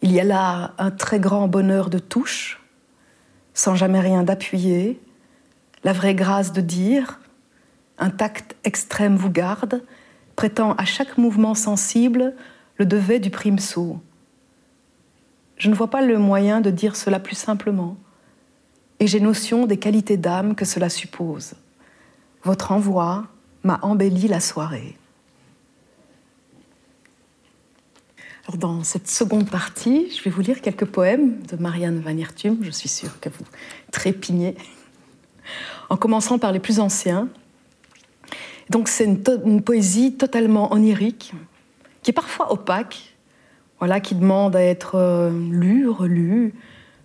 Il 0.00 0.12
y 0.12 0.20
a 0.20 0.22
là 0.22 0.74
un 0.78 0.92
très 0.92 1.18
grand 1.18 1.48
bonheur 1.48 1.90
de 1.90 1.98
touche, 1.98 2.62
sans 3.52 3.74
jamais 3.74 3.98
rien 3.98 4.22
d'appuyer, 4.22 5.00
la 5.82 5.92
vraie 5.92 6.14
grâce 6.14 6.52
de 6.52 6.60
dire, 6.60 7.18
un 7.98 8.10
tact 8.10 8.54
extrême 8.62 9.16
vous 9.16 9.30
garde, 9.30 9.82
prêtant 10.36 10.74
à 10.74 10.84
chaque 10.84 11.18
mouvement 11.18 11.56
sensible 11.56 12.36
le 12.76 12.86
devet 12.86 13.18
du 13.18 13.30
prime 13.30 13.58
saut. 13.58 14.00
Je 15.56 15.68
ne 15.68 15.74
vois 15.74 15.90
pas 15.90 16.00
le 16.00 16.20
moyen 16.20 16.60
de 16.60 16.70
dire 16.70 16.94
cela 16.94 17.18
plus 17.18 17.34
simplement, 17.34 17.96
et 19.00 19.06
j'ai 19.06 19.20
notion 19.20 19.66
des 19.66 19.76
qualités 19.76 20.16
d'âme 20.16 20.54
que 20.54 20.64
cela 20.64 20.88
suppose. 20.88 21.54
Votre 22.42 22.72
envoi 22.72 23.26
m'a 23.62 23.78
embelli 23.82 24.28
la 24.28 24.40
soirée. 24.40 24.96
Alors 28.46 28.58
dans 28.58 28.84
cette 28.84 29.08
seconde 29.08 29.48
partie, 29.48 30.10
je 30.14 30.22
vais 30.22 30.30
vous 30.30 30.42
lire 30.42 30.60
quelques 30.60 30.84
poèmes 30.84 31.40
de 31.42 31.56
Marianne 31.56 32.00
Van 32.00 32.16
Hertum. 32.16 32.58
Je 32.60 32.70
suis 32.70 32.90
sûre 32.90 33.18
que 33.20 33.30
vous 33.30 33.44
trépignez 33.90 34.54
en 35.88 35.96
commençant 35.96 36.38
par 36.38 36.52
les 36.52 36.60
plus 36.60 36.78
anciens. 36.78 37.28
Donc 38.70 38.88
c'est 38.88 39.04
une, 39.04 39.62
poésie 39.62 40.14
totalement 40.14 40.72
onirique, 40.72 41.32
qui 42.02 42.10
est 42.10 42.14
parfois 42.14 42.52
opaque, 42.52 43.14
voilà, 43.78 44.00
qui 44.00 44.14
demande 44.14 44.56
à 44.56 44.62
être 44.62 44.94
euh, 44.94 45.30
lue, 45.30 45.88
relue, 45.88 46.54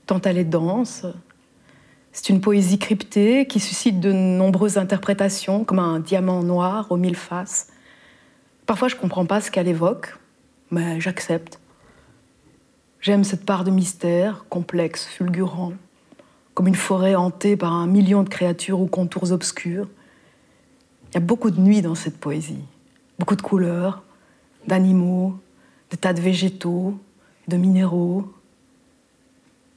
tant 0.06 0.22
elle 0.22 0.38
est 0.38 0.46
dense. 0.46 1.06
C'est 2.22 2.28
une 2.28 2.42
poésie 2.42 2.78
cryptée 2.78 3.48
qui 3.48 3.62
suscite 3.62 4.02
de 4.02 4.12
nombreuses 4.12 4.78
interprétations, 4.78 5.64
comme 5.64 5.80
un 5.80 6.02
diamant 6.02 6.44
noir 6.44 6.92
aux 6.92 6.98
mille 6.98 7.16
faces. 7.16 7.68
Parfois, 8.66 8.90
je 8.90 8.96
ne 8.96 9.00
comprends 9.00 9.26
pas 9.26 9.40
ce 9.40 9.50
qu'elle 9.50 9.70
évoque, 9.70 10.18
mais 10.70 11.00
j'accepte. 11.00 11.62
J'aime 13.00 13.24
cette 13.24 13.46
part 13.46 13.64
de 13.64 13.72
mystère, 13.72 14.44
complexe, 14.50 15.06
fulgurant 15.06 15.72
comme 16.56 16.68
une 16.68 16.76
forêt 16.76 17.16
hantée 17.16 17.56
par 17.56 17.72
un 17.72 17.88
million 17.88 18.24
de 18.24 18.28
créatures 18.28 18.82
aux 18.82 18.88
contours 18.88 19.32
obscurs. 19.32 19.88
Il 21.12 21.14
y 21.14 21.18
a 21.18 21.22
beaucoup 21.22 21.52
de 21.52 21.62
nuit 21.62 21.82
dans 21.82 21.96
cette 21.96 22.18
poésie, 22.18 22.66
beaucoup 23.18 23.38
de 23.38 23.42
couleurs, 23.42 24.04
d'animaux, 24.68 25.40
de 25.90 25.96
tas 25.96 26.12
de 26.12 26.20
végétaux, 26.20 27.00
de 27.48 27.56
minéraux. 27.56 28.30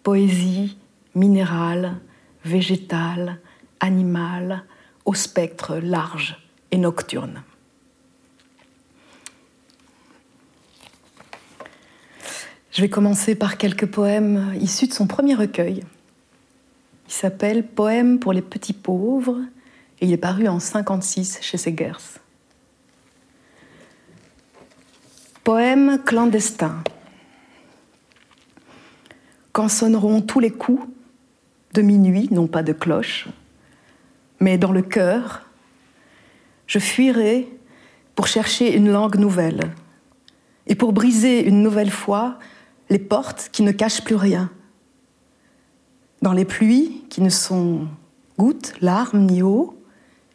Poésie 0.03 0.77
minérale, 1.15 2.01
végétale, 2.45 3.41
animale, 3.81 4.65
au 5.05 5.15
spectre 5.15 5.77
large 5.77 6.37
et 6.71 6.79
nocturne. 6.79 7.43
Je 12.71 12.81
vais 12.81 12.89
commencer 12.89 13.35
par 13.35 13.59
quelques 13.59 13.87
poèmes 13.87 14.55
issus 14.59 14.87
de 14.87 14.95
son 14.95 15.07
premier 15.07 15.35
recueil, 15.35 15.85
il 17.13 17.17
s'appelle 17.17 17.67
Poème 17.67 18.19
pour 18.19 18.33
les 18.33 18.41
petits 18.41 18.73
pauvres 18.73 19.39
et 20.01 20.07
il 20.07 20.13
est 20.15 20.17
paru 20.17 20.49
en 20.49 20.59
56 20.59 21.41
chez 21.43 21.59
Segers. 21.59 22.19
Poème 25.45 26.01
clandestin. 26.07 26.83
Quand 29.53 29.69
sonneront 29.69 30.23
tous 30.23 30.41
les 30.41 30.51
coups 30.51 30.89
de 31.73 31.83
minuit, 31.83 32.29
non 32.31 32.47
pas 32.47 32.63
de 32.63 32.73
cloche, 32.73 33.29
mais 34.41 34.59
dans 34.59 34.73
le 34.73 34.83
cœur, 34.83 35.47
je 36.67 36.79
fuirai 36.79 37.49
pour 38.15 38.27
chercher 38.27 38.75
une 38.77 38.91
langue 38.91 39.17
nouvelle 39.17 39.73
et 40.67 40.75
pour 40.75 40.93
briser 40.93 41.47
une 41.47 41.63
nouvelle 41.63 41.91
fois 41.91 42.39
les 42.91 42.99
portes 42.99 43.49
qui 43.53 43.63
ne 43.63 43.73
cachent 43.73 44.05
plus 44.05 44.17
rien 44.17 44.51
dans 46.23 46.33
les 46.33 46.45
pluies 46.45 47.03
qui 47.11 47.21
ne 47.21 47.29
sont 47.29 47.89
gouttes, 48.39 48.75
larmes 48.81 49.27
ni 49.27 49.43
eau, 49.43 49.79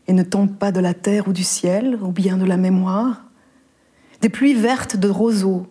et 0.08 0.13
ne 0.13 0.23
tombent 0.23 0.56
pas 0.56 0.71
de 0.71 0.80
la 0.80 0.93
terre 0.93 1.28
ou 1.28 1.34
du 1.34 1.43
ciel, 1.43 1.97
ou 2.02 2.12
bien 2.12 2.38
de 2.38 2.45
la 2.45 2.58
mémoire, 2.58 3.23
des 4.21 4.30
pluies 4.30 4.54
vertes 4.54 4.95
de 4.95 5.10
roseaux. 5.10 5.65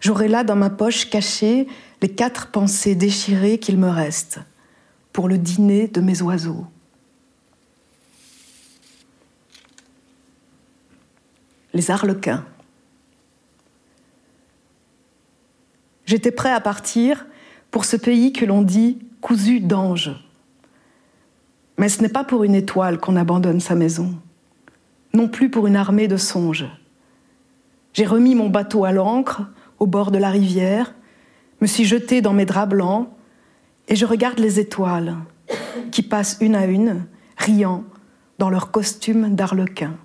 J'aurai 0.00 0.28
là 0.28 0.44
dans 0.44 0.56
ma 0.56 0.70
poche 0.70 1.10
cachée 1.10 1.66
les 2.02 2.08
quatre 2.08 2.50
pensées 2.50 2.94
déchirées 2.94 3.58
qu'il 3.58 3.78
me 3.78 3.88
reste 3.88 4.40
pour 5.16 5.30
le 5.30 5.38
dîner 5.38 5.88
de 5.88 6.02
mes 6.02 6.20
oiseaux. 6.20 6.66
Les 11.72 11.90
arlequins. 11.90 12.44
J'étais 16.04 16.30
prêt 16.30 16.52
à 16.52 16.60
partir 16.60 17.24
pour 17.70 17.86
ce 17.86 17.96
pays 17.96 18.34
que 18.34 18.44
l'on 18.44 18.60
dit 18.60 18.98
cousu 19.22 19.60
d'anges. 19.60 20.22
Mais 21.78 21.88
ce 21.88 22.02
n'est 22.02 22.10
pas 22.10 22.22
pour 22.22 22.44
une 22.44 22.54
étoile 22.54 22.98
qu'on 22.98 23.16
abandonne 23.16 23.60
sa 23.60 23.74
maison, 23.74 24.18
non 25.14 25.28
plus 25.28 25.48
pour 25.48 25.66
une 25.66 25.76
armée 25.76 26.08
de 26.08 26.18
songes. 26.18 26.66
J'ai 27.94 28.04
remis 28.04 28.34
mon 28.34 28.50
bateau 28.50 28.84
à 28.84 28.92
l'ancre 28.92 29.44
au 29.78 29.86
bord 29.86 30.10
de 30.10 30.18
la 30.18 30.28
rivière, 30.28 30.94
me 31.62 31.66
suis 31.66 31.86
jeté 31.86 32.20
dans 32.20 32.34
mes 32.34 32.44
draps 32.44 32.68
blancs 32.68 33.08
et 33.88 33.96
je 33.96 34.06
regarde 34.06 34.38
les 34.38 34.58
étoiles 34.60 35.16
qui 35.90 36.02
passent 36.02 36.38
une 36.40 36.54
à 36.54 36.66
une, 36.66 37.06
riant 37.36 37.84
dans 38.38 38.50
leur 38.50 38.70
costume 38.70 39.34
d'arlequin. 39.34 39.96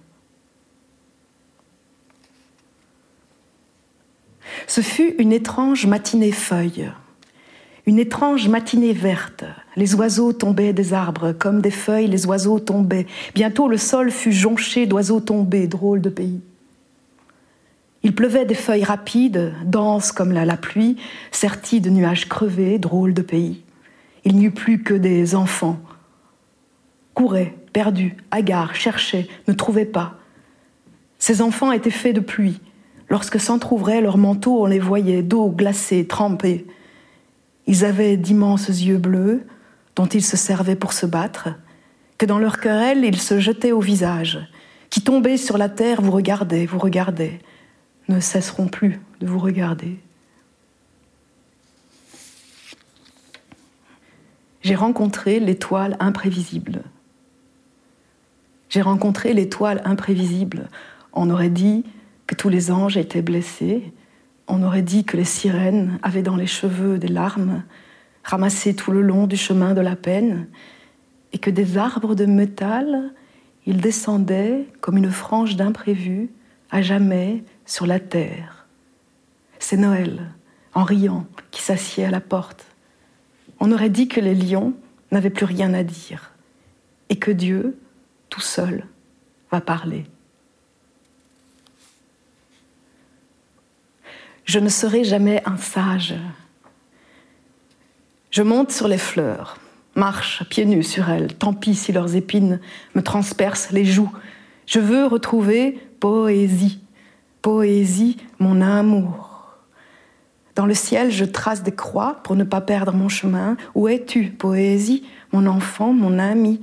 Ce 4.67 4.81
fut 4.81 5.15
une 5.17 5.33
étrange 5.33 5.85
matinée 5.85 6.31
feuille. 6.31 6.91
Une 7.87 7.99
étrange 7.99 8.47
matinée 8.47 8.93
verte. 8.93 9.43
Les 9.75 9.95
oiseaux 9.95 10.33
tombaient 10.33 10.73
des 10.73 10.93
arbres, 10.93 11.33
comme 11.33 11.61
des 11.61 11.71
feuilles, 11.71 12.07
les 12.07 12.25
oiseaux 12.27 12.59
tombaient. 12.59 13.07
Bientôt 13.33 13.67
le 13.67 13.77
sol 13.77 14.11
fut 14.11 14.31
jonché 14.31 14.85
d'oiseaux 14.85 15.19
tombés, 15.19 15.67
drôle 15.67 15.99
de 15.99 16.09
pays. 16.09 16.41
Il 18.03 18.15
pleuvait 18.15 18.45
des 18.45 18.55
feuilles 18.55 18.83
rapides, 18.83 19.53
denses 19.65 20.11
comme 20.11 20.31
la, 20.31 20.57
pluie, 20.57 20.97
serties 21.31 21.81
de 21.81 21.89
nuages 21.89 22.29
crevés, 22.29 22.79
drôle 22.79 23.13
de 23.13 23.21
pays. 23.21 23.63
Il 24.23 24.35
n'y 24.35 24.45
eut 24.45 24.51
plus 24.51 24.83
que 24.83 24.93
des 24.93 25.35
enfants. 25.35 25.79
Couraient, 27.13 27.55
perdus, 27.73 28.17
hagards, 28.31 28.75
cherchaient, 28.75 29.27
ne 29.47 29.53
trouvaient 29.53 29.85
pas. 29.85 30.15
Ces 31.17 31.41
enfants 31.41 31.71
étaient 31.71 31.89
faits 31.89 32.15
de 32.15 32.21
pluie. 32.21 32.59
Lorsque 33.09 33.39
s'entr'ouvraient 33.39 34.01
leurs 34.01 34.17
manteaux, 34.17 34.63
on 34.63 34.65
les 34.65 34.79
voyait 34.79 35.21
d'eau 35.21 35.49
glacée, 35.49 36.07
trempée. 36.07 36.65
Ils 37.67 37.85
avaient 37.85 38.17
d'immenses 38.17 38.67
yeux 38.67 38.97
bleus 38.97 39.43
dont 39.95 40.05
ils 40.05 40.23
se 40.23 40.37
servaient 40.37 40.75
pour 40.75 40.93
se 40.93 41.05
battre, 41.05 41.49
que 42.17 42.25
dans 42.25 42.39
leur 42.39 42.59
querelle 42.59 43.03
ils 43.03 43.19
se 43.19 43.39
jetaient 43.39 43.71
au 43.71 43.81
visage, 43.81 44.39
qui 44.89 45.01
tombaient 45.01 45.37
sur 45.37 45.57
la 45.57 45.69
terre 45.69 46.01
vous 46.01 46.11
regardaient, 46.11 46.65
vous 46.65 46.79
regardaient, 46.79 47.39
ne 48.07 48.19
cesseront 48.19 48.67
plus 48.67 48.99
de 49.19 49.27
vous 49.27 49.39
regarder. 49.39 49.99
J'ai 54.61 54.75
rencontré 54.75 55.39
l'étoile 55.39 55.97
imprévisible. 55.99 56.83
J'ai 58.69 58.81
rencontré 58.81 59.33
l'étoile 59.33 59.81
imprévisible. 59.85 60.69
On 61.13 61.29
aurait 61.29 61.49
dit 61.49 61.83
que 62.27 62.35
tous 62.35 62.49
les 62.49 62.71
anges 62.71 62.97
étaient 62.97 63.21
blessés. 63.21 63.91
On 64.47 64.63
aurait 64.63 64.81
dit 64.81 65.03
que 65.03 65.17
les 65.17 65.25
sirènes 65.25 65.99
avaient 66.03 66.21
dans 66.21 66.35
les 66.35 66.47
cheveux 66.47 66.97
des 66.97 67.07
larmes 67.07 67.63
ramassées 68.23 68.75
tout 68.75 68.91
le 68.91 69.01
long 69.01 69.27
du 69.27 69.35
chemin 69.35 69.73
de 69.73 69.81
la 69.81 69.95
peine 69.95 70.47
et 71.33 71.37
que 71.37 71.49
des 71.49 71.77
arbres 71.77 72.15
de 72.15 72.25
métal, 72.25 73.13
ils 73.65 73.81
descendaient 73.81 74.67
comme 74.79 74.97
une 74.97 75.11
frange 75.11 75.55
d'imprévu 75.55 76.29
à 76.69 76.81
jamais 76.81 77.43
sur 77.65 77.87
la 77.87 77.99
terre. 77.99 78.67
C'est 79.59 79.77
Noël, 79.77 80.31
en 80.73 80.83
riant, 80.83 81.25
qui 81.51 81.61
s'assied 81.61 82.05
à 82.05 82.11
la 82.11 82.21
porte. 82.21 82.65
On 83.63 83.71
aurait 83.71 83.91
dit 83.91 84.07
que 84.07 84.19
les 84.19 84.33
lions 84.33 84.73
n'avaient 85.11 85.29
plus 85.29 85.45
rien 85.45 85.75
à 85.75 85.83
dire 85.83 86.31
et 87.09 87.17
que 87.17 87.29
Dieu, 87.29 87.77
tout 88.29 88.41
seul, 88.41 88.87
va 89.51 89.61
parler. 89.61 90.05
Je 94.45 94.57
ne 94.57 94.67
serai 94.67 95.03
jamais 95.03 95.43
un 95.45 95.57
sage. 95.57 96.15
Je 98.31 98.41
monte 98.41 98.71
sur 98.71 98.87
les 98.87 98.97
fleurs, 98.97 99.59
marche 99.93 100.43
pieds 100.49 100.65
nus 100.65 100.83
sur 100.83 101.09
elles, 101.09 101.35
tant 101.35 101.53
pis 101.53 101.75
si 101.75 101.91
leurs 101.91 102.15
épines 102.15 102.59
me 102.95 103.03
transpercent 103.03 103.71
les 103.71 103.85
joues. 103.85 104.11
Je 104.65 104.79
veux 104.79 105.05
retrouver 105.05 105.79
poésie, 105.99 106.79
poésie, 107.43 108.17
mon 108.39 108.59
amour. 108.59 109.30
Dans 110.55 110.65
le 110.65 110.73
ciel, 110.73 111.11
je 111.11 111.25
trace 111.25 111.63
des 111.63 111.71
croix 111.71 112.21
pour 112.23 112.35
ne 112.35 112.43
pas 112.43 112.61
perdre 112.61 112.93
mon 112.93 113.09
chemin. 113.09 113.55
Où 113.73 113.87
es-tu, 113.87 114.31
poésie, 114.31 115.03
mon 115.31 115.47
enfant, 115.47 115.93
mon 115.93 116.19
ami? 116.19 116.61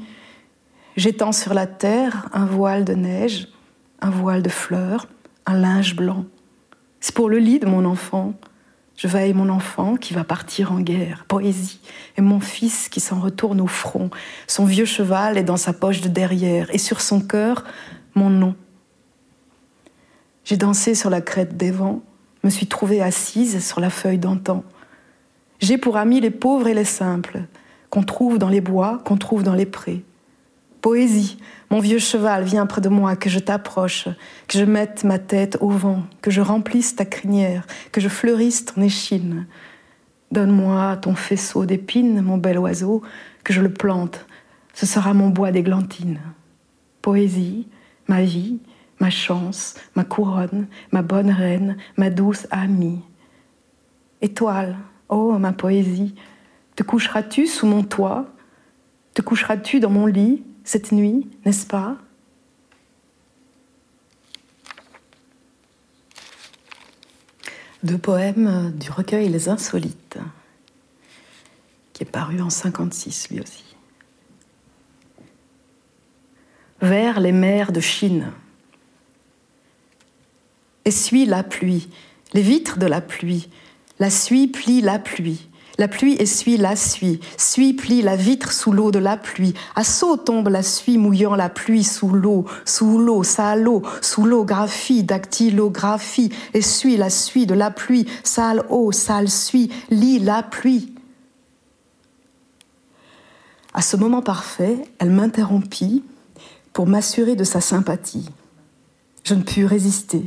J'étends 0.96 1.33
sur 1.33 1.55
la 1.55 1.66
terre 1.66 2.29
un 2.33 2.44
voile 2.44 2.85
de 2.85 2.94
neige, 2.94 3.48
un 4.01 4.11
voile 4.11 4.42
de 4.42 4.48
fleurs, 4.48 5.07
un 5.46 5.59
linge 5.59 5.96
blanc. 5.96 6.24
C'est 7.01 7.14
pour 7.14 7.29
le 7.29 7.38
lit 7.38 7.61
de 7.61 7.66
mon 7.66 7.85
enfant. 7.85 8.35
Je 8.96 9.07
veille 9.07 9.33
mon 9.33 9.48
enfant 9.48 9.94
qui 9.94 10.12
va 10.12 10.24
partir 10.24 10.72
en 10.72 10.81
guerre, 10.81 11.24
poésie, 11.29 11.81
et 12.16 12.20
mon 12.20 12.40
fils 12.40 12.88
qui 12.88 12.98
s'en 12.98 13.20
retourne 13.20 13.61
au 13.61 13.68
front. 13.68 14.11
Son 14.48 14.64
vieux 14.64 14.85
cheval 14.85 15.38
est 15.38 15.44
dans 15.44 15.57
sa 15.57 15.72
poche 15.72 16.01
de 16.01 16.09
derrière, 16.09 16.74
et 16.74 16.79
sur 16.79 17.01
son 17.01 17.20
cœur, 17.20 17.62
mon 18.16 18.29
nom. 18.29 18.57
J'ai 20.44 20.57
dansé 20.57 20.96
sur 20.96 21.11
la 21.11 21.20
crête 21.20 21.57
des 21.57 21.70
vents, 21.70 22.03
me 22.44 22.51
suis 22.51 22.66
trouvée 22.66 23.03
assise 23.03 23.64
sur 23.66 23.81
la 23.81 23.90
feuille 23.90 24.18
d'antan. 24.18 24.64
J'ai 25.61 25.79
pour 25.79 25.96
amis 25.96 26.20
les 26.20 26.31
pauvres 26.31 26.68
et 26.68 26.74
les 26.74 26.85
simples, 26.85 27.42
qu'on 27.90 28.03
trouve 28.03 28.38
dans 28.38 28.48
les 28.48 28.61
bois, 28.61 29.01
qu'on 29.05 29.16
trouve 29.16 29.42
dans 29.42 29.55
les 29.55 29.66
prés. 29.66 30.05
Poésie, 30.81 31.38
mon 31.70 31.81
vieux 31.81 31.98
cheval, 31.98 32.44
viens 32.44 32.66
près 32.66 32.81
de 32.81 32.88
moi, 32.88 33.16
que 33.16 33.29
je 33.29 33.40
t'approche, 33.40 34.09
que 34.46 34.59
je 34.59 34.64
mette 34.64 35.03
ma 35.03 35.18
tête 35.18 35.59
au 35.61 35.70
vent, 35.70 36.05
que 36.22 36.31
je 36.31 36.40
remplisse 36.40 36.94
ta 36.94 37.05
crinière, 37.05 37.66
que 37.90 38.01
je 38.01 38.09
fleurisse 38.09 38.64
ton 38.64 38.83
échine. 38.83 39.46
Donne-moi 40.31 40.96
ton 40.98 41.14
faisceau 41.14 41.66
d'épines, 41.66 42.22
mon 42.22 42.37
bel 42.37 42.59
oiseau, 42.59 43.03
que 43.42 43.53
je 43.53 43.61
le 43.61 43.72
plante. 43.72 44.27
Ce 44.74 44.87
sera 44.87 45.14
mon 45.14 45.31
bois 45.31 45.51
d'églantine. 45.51 46.20
Poésie, 47.03 47.66
ma 48.07 48.22
vie, 48.22 48.59
ma 49.00 49.11
chance, 49.11 49.74
ma 49.94 50.04
couronne, 50.04 50.66
ma 50.92 51.02
bonne 51.02 51.30
reine, 51.30 51.76
ma 51.96 52.11
douce 52.11 52.46
amie. 52.50 53.00
Étoile, 54.20 54.76
oh 55.08 55.38
ma 55.38 55.52
poésie, 55.52 56.14
te 56.76 56.82
coucheras-tu 56.82 57.46
sous 57.46 57.66
mon 57.66 57.82
toit? 57.82 58.26
Te 59.14 59.22
coucheras-tu 59.22 59.80
dans 59.80 59.90
mon 59.90 60.06
lit 60.06 60.44
cette 60.64 60.92
nuit, 60.92 61.28
n'est-ce 61.44 61.66
pas? 61.66 61.96
Deux 67.82 67.98
poèmes 67.98 68.72
du 68.76 68.90
recueil 68.90 69.28
Les 69.28 69.48
Insolites, 69.48 70.18
qui 71.92 72.02
est 72.02 72.11
paru 72.11 72.40
en 72.40 72.50
56 72.50 73.30
lui 73.30 73.40
aussi. 73.40 73.76
Vers 76.80 77.20
les 77.20 77.32
mers 77.32 77.72
de 77.72 77.80
Chine. 77.80 78.32
Essuie 80.88 81.27
la 81.27 81.42
pluie, 81.42 81.87
les 82.33 82.40
vitres 82.40 82.79
de 82.79 82.87
la 82.87 83.03
pluie, 83.03 83.51
la 83.98 84.09
suie 84.09 84.48
plie 84.48 84.81
la 84.81 84.98
pluie. 84.98 85.46
La 85.77 85.87
pluie 85.87 86.16
essuie 86.18 86.57
la 86.57 86.77
suie, 86.77 87.20
suie 87.37 87.74
plie 87.74 88.01
la 88.01 88.16
vitre 88.16 88.53
sous 88.53 88.72
l'eau 88.72 88.90
de 88.90 88.98
la 88.98 89.18
pluie. 89.18 89.53
À 89.77 89.85
saut 89.85 90.16
tombe 90.16 90.48
la 90.48 90.62
suie 90.62 90.96
mouillant 90.96 91.35
la 91.35 91.51
pluie 91.51 91.85
sous 91.85 92.09
l'eau, 92.09 92.46
sous 92.64 92.98
l'eau, 92.98 93.22
l'eau, 93.57 93.83
sous 94.01 94.24
l'eau, 94.24 94.44
graphie, 94.44 95.05
dactylographie, 95.05 96.33
essuie 96.55 96.96
la 96.96 97.11
suie 97.11 97.44
de 97.44 97.53
la 97.53 97.70
pluie, 97.70 98.07
sale 98.24 98.64
eau, 98.70 98.90
sale 98.90 99.29
suie, 99.29 99.70
lit 99.90 100.20
la 100.20 100.42
pluie. 100.42 100.94
À 103.74 103.83
ce 103.83 103.98
moment 103.98 104.22
parfait, 104.22 104.88
elle 105.01 105.11
m'interrompit 105.11 106.03
pour 106.72 106.87
m'assurer 106.87 107.37
de 107.37 107.44
sa 107.44 107.61
sympathie. 107.61 108.31
Je 109.22 109.35
ne 109.35 109.42
pus 109.42 109.66
résister. 109.66 110.24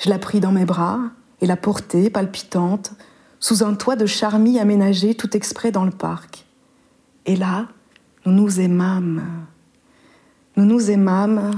Je 0.00 0.08
la 0.08 0.18
pris 0.18 0.40
dans 0.40 0.50
mes 0.50 0.64
bras 0.64 0.98
et 1.42 1.46
la 1.46 1.56
portai, 1.56 2.08
palpitante, 2.08 2.92
sous 3.38 3.62
un 3.62 3.74
toit 3.74 3.96
de 3.96 4.06
charmille 4.06 4.58
aménagé 4.58 5.14
tout 5.14 5.36
exprès 5.36 5.70
dans 5.70 5.84
le 5.84 5.90
parc. 5.90 6.46
Et 7.26 7.36
là, 7.36 7.68
nous 8.24 8.32
nous 8.32 8.60
aimâmes. 8.60 9.22
Nous 10.56 10.64
nous 10.64 10.90
aimâmes 10.90 11.52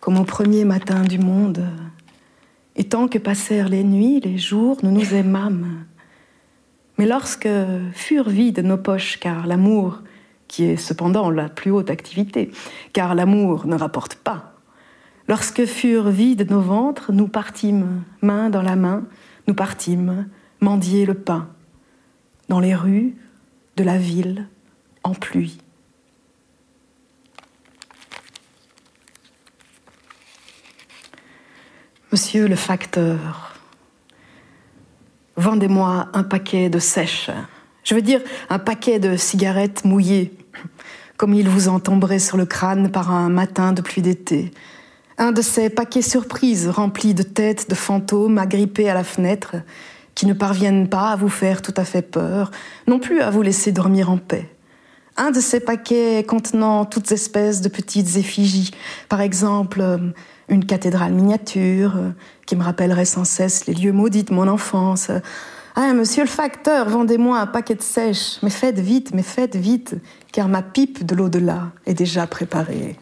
comme 0.00 0.18
au 0.18 0.24
premier 0.24 0.64
matin 0.64 1.02
du 1.02 1.18
monde. 1.18 1.62
Et 2.74 2.84
tant 2.84 3.06
que 3.06 3.18
passèrent 3.18 3.68
les 3.68 3.84
nuits, 3.84 4.20
les 4.20 4.38
jours, 4.38 4.78
nous 4.82 4.90
nous 4.90 5.14
aimâmes. 5.14 5.84
Mais 6.96 7.06
lorsque 7.06 7.48
furent 7.92 8.30
vides 8.30 8.60
nos 8.60 8.78
poches, 8.78 9.18
car 9.20 9.46
l'amour, 9.46 10.00
qui 10.48 10.64
est 10.64 10.76
cependant 10.76 11.30
la 11.30 11.50
plus 11.50 11.70
haute 11.70 11.90
activité, 11.90 12.50
car 12.94 13.14
l'amour 13.14 13.66
ne 13.66 13.76
rapporte 13.76 14.14
pas, 14.14 14.53
lorsque 15.28 15.64
furent 15.64 16.10
vides 16.10 16.50
nos 16.50 16.60
ventres, 16.60 17.12
nous 17.12 17.28
partîmes, 17.28 18.02
main 18.22 18.50
dans 18.50 18.62
la 18.62 18.76
main, 18.76 19.04
nous 19.46 19.54
partîmes, 19.54 20.28
mendier 20.60 21.06
le 21.06 21.14
pain 21.14 21.48
dans 22.48 22.60
les 22.60 22.74
rues 22.74 23.14
de 23.76 23.84
la 23.84 23.98
ville 23.98 24.48
en 25.02 25.14
pluie. 25.14 25.58
Monsieur 32.12 32.46
le 32.46 32.54
facteur, 32.54 33.54
vendez-moi 35.36 36.10
un 36.12 36.22
paquet 36.22 36.70
de 36.70 36.78
sèches, 36.78 37.30
je 37.82 37.94
veux 37.94 38.02
dire 38.02 38.20
un 38.50 38.60
paquet 38.60 39.00
de 39.00 39.16
cigarettes 39.16 39.84
mouillées, 39.84 40.32
comme 41.16 41.34
il 41.34 41.48
vous 41.48 41.68
en 41.68 41.80
tomberait 41.80 42.20
sur 42.20 42.36
le 42.36 42.46
crâne 42.46 42.90
par 42.90 43.10
un 43.10 43.28
matin 43.30 43.72
de 43.72 43.82
pluie 43.82 44.02
d'été. 44.02 44.52
Un 45.16 45.30
de 45.30 45.42
ces 45.42 45.70
paquets 45.70 46.02
surprises 46.02 46.68
remplis 46.68 47.14
de 47.14 47.22
têtes 47.22 47.70
de 47.70 47.74
fantômes 47.74 48.38
agrippés 48.38 48.90
à 48.90 48.94
la 48.94 49.04
fenêtre 49.04 49.56
qui 50.14 50.26
ne 50.26 50.32
parviennent 50.32 50.88
pas 50.88 51.10
à 51.10 51.16
vous 51.16 51.28
faire 51.28 51.62
tout 51.62 51.74
à 51.76 51.84
fait 51.84 52.02
peur, 52.02 52.50
non 52.86 52.98
plus 52.98 53.20
à 53.20 53.30
vous 53.30 53.42
laisser 53.42 53.72
dormir 53.72 54.10
en 54.10 54.18
paix. 54.18 54.48
Un 55.16 55.30
de 55.30 55.40
ces 55.40 55.60
paquets 55.60 56.24
contenant 56.26 56.84
toutes 56.84 57.12
espèces 57.12 57.60
de 57.60 57.68
petites 57.68 58.16
effigies, 58.16 58.72
par 59.08 59.20
exemple 59.20 59.80
euh, 59.80 59.98
une 60.48 60.64
cathédrale 60.64 61.12
miniature 61.12 61.96
euh, 61.96 62.10
qui 62.46 62.56
me 62.56 62.64
rappellerait 62.64 63.04
sans 63.04 63.24
cesse 63.24 63.66
les 63.66 63.74
lieux 63.74 63.92
maudits 63.92 64.24
de 64.24 64.34
mon 64.34 64.48
enfance. 64.48 65.10
Ah, 65.76 65.92
monsieur 65.92 66.24
le 66.24 66.28
facteur, 66.28 66.88
vendez-moi 66.88 67.38
un 67.38 67.46
paquet 67.46 67.76
de 67.76 67.82
sèche, 67.82 68.38
mais 68.42 68.50
faites 68.50 68.80
vite, 68.80 69.12
mais 69.14 69.22
faites 69.22 69.56
vite, 69.56 69.94
car 70.32 70.48
ma 70.48 70.62
pipe 70.62 71.06
de 71.06 71.14
l'au-delà 71.14 71.70
est 71.86 71.94
déjà 71.94 72.26
préparée. 72.26 72.96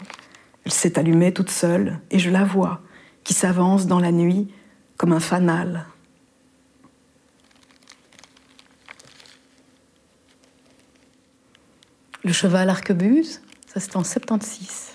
Elle 0.64 0.72
s'est 0.72 0.98
allumée 0.98 1.32
toute 1.32 1.50
seule, 1.50 2.00
et 2.10 2.18
je 2.18 2.30
la 2.30 2.44
vois, 2.44 2.80
qui 3.24 3.34
s'avance 3.34 3.86
dans 3.86 4.00
la 4.00 4.12
nuit 4.12 4.52
comme 4.96 5.12
un 5.12 5.20
fanal. 5.20 5.86
Le 12.24 12.32
cheval 12.32 12.70
arquebuse, 12.70 13.42
ça 13.66 13.80
c'est 13.80 13.96
en 13.96 14.04
76. 14.04 14.92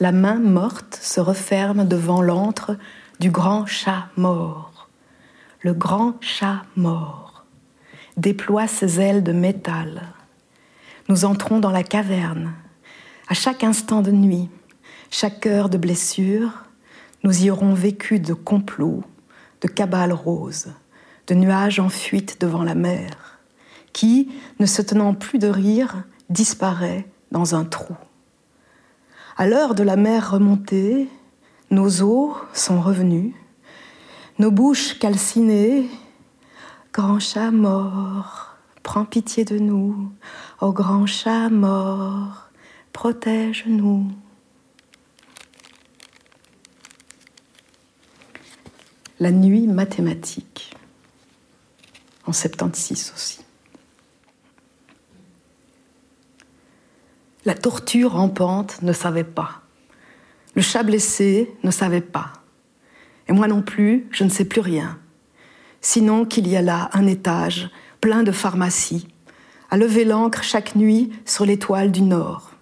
La 0.00 0.12
main 0.12 0.38
morte 0.38 0.98
se 1.00 1.20
referme 1.20 1.86
devant 1.86 2.20
l'antre 2.20 2.76
du 3.20 3.30
grand 3.30 3.66
chat 3.66 4.08
mort. 4.16 4.88
Le 5.60 5.72
grand 5.72 6.20
chat 6.20 6.64
mort 6.76 7.44
déploie 8.16 8.66
ses 8.66 9.00
ailes 9.00 9.22
de 9.22 9.32
métal. 9.32 10.02
Nous 11.08 11.24
entrons 11.24 11.58
dans 11.58 11.70
la 11.70 11.82
caverne. 11.82 12.52
À 13.28 13.34
chaque 13.34 13.64
instant 13.64 14.02
de 14.02 14.10
nuit, 14.10 14.48
chaque 15.10 15.46
heure 15.46 15.68
de 15.68 15.78
blessure, 15.78 16.64
nous 17.24 17.44
y 17.44 17.50
aurons 17.50 17.74
vécu 17.74 18.20
de 18.20 18.34
complots, 18.34 19.02
de 19.60 19.68
cabales 19.68 20.12
roses 20.12 20.68
de 21.28 21.34
nuages 21.34 21.78
en 21.78 21.90
fuite 21.90 22.40
devant 22.40 22.64
la 22.64 22.74
mer, 22.74 23.38
qui, 23.92 24.30
ne 24.58 24.66
se 24.66 24.82
tenant 24.82 25.14
plus 25.14 25.38
de 25.38 25.48
rire, 25.48 26.04
disparaît 26.30 27.06
dans 27.30 27.54
un 27.54 27.64
trou. 27.64 27.94
À 29.36 29.46
l'heure 29.46 29.74
de 29.74 29.82
la 29.82 29.96
mer 29.96 30.32
remontée, 30.32 31.08
nos 31.70 32.02
os 32.02 32.34
sont 32.54 32.80
revenus, 32.80 33.34
nos 34.38 34.50
bouches 34.50 34.98
calcinées, 34.98 35.88
grand 36.92 37.20
chat 37.20 37.50
mort, 37.50 38.47
prends 38.88 39.04
pitié 39.04 39.44
de 39.44 39.58
nous, 39.58 40.10
ô 40.62 40.72
grand 40.72 41.04
chat 41.04 41.50
mort, 41.50 42.48
protège-nous. 42.94 44.10
La 49.20 49.30
nuit 49.30 49.66
mathématique, 49.66 50.74
en 52.24 52.32
76 52.32 53.12
aussi. 53.14 53.40
La 57.44 57.54
torture 57.54 58.12
rampante 58.12 58.80
ne 58.80 58.94
savait 58.94 59.22
pas. 59.22 59.60
Le 60.54 60.62
chat 60.62 60.82
blessé 60.82 61.54
ne 61.62 61.70
savait 61.70 62.00
pas. 62.00 62.32
Et 63.28 63.34
moi 63.34 63.48
non 63.48 63.60
plus, 63.60 64.08
je 64.12 64.24
ne 64.24 64.30
sais 64.30 64.46
plus 64.46 64.62
rien. 64.62 64.98
Sinon 65.82 66.24
qu'il 66.24 66.48
y 66.48 66.56
a 66.56 66.62
là 66.62 66.88
un 66.94 67.06
étage 67.06 67.70
plein 68.00 68.22
de 68.22 68.32
pharmacies, 68.32 69.08
à 69.70 69.76
lever 69.76 70.04
l'ancre 70.04 70.42
chaque 70.42 70.76
nuit 70.76 71.10
sur 71.24 71.44
l'étoile 71.44 71.92
du 71.92 72.02
Nord. 72.02 72.52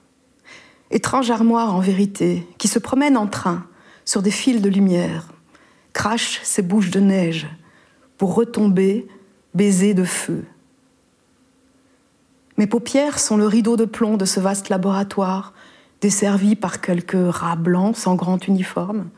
Étrange 0.90 1.30
armoire 1.30 1.74
en 1.74 1.80
vérité, 1.80 2.46
qui 2.58 2.68
se 2.68 2.78
promène 2.78 3.16
en 3.16 3.26
train 3.26 3.66
sur 4.04 4.22
des 4.22 4.30
fils 4.30 4.62
de 4.62 4.68
lumière, 4.68 5.28
crache 5.92 6.40
ses 6.42 6.62
bouches 6.62 6.90
de 6.90 7.00
neige 7.00 7.48
pour 8.18 8.34
retomber, 8.34 9.06
baiser 9.54 9.94
de 9.94 10.04
feu. 10.04 10.44
Mes 12.56 12.66
paupières 12.66 13.18
sont 13.18 13.36
le 13.36 13.46
rideau 13.46 13.76
de 13.76 13.84
plomb 13.84 14.16
de 14.16 14.24
ce 14.24 14.40
vaste 14.40 14.68
laboratoire, 14.70 15.52
desservi 16.00 16.56
par 16.56 16.80
quelques 16.80 17.16
rats 17.16 17.56
blancs 17.56 17.96
sans 17.96 18.14
grand 18.14 18.46
uniforme. 18.48 19.08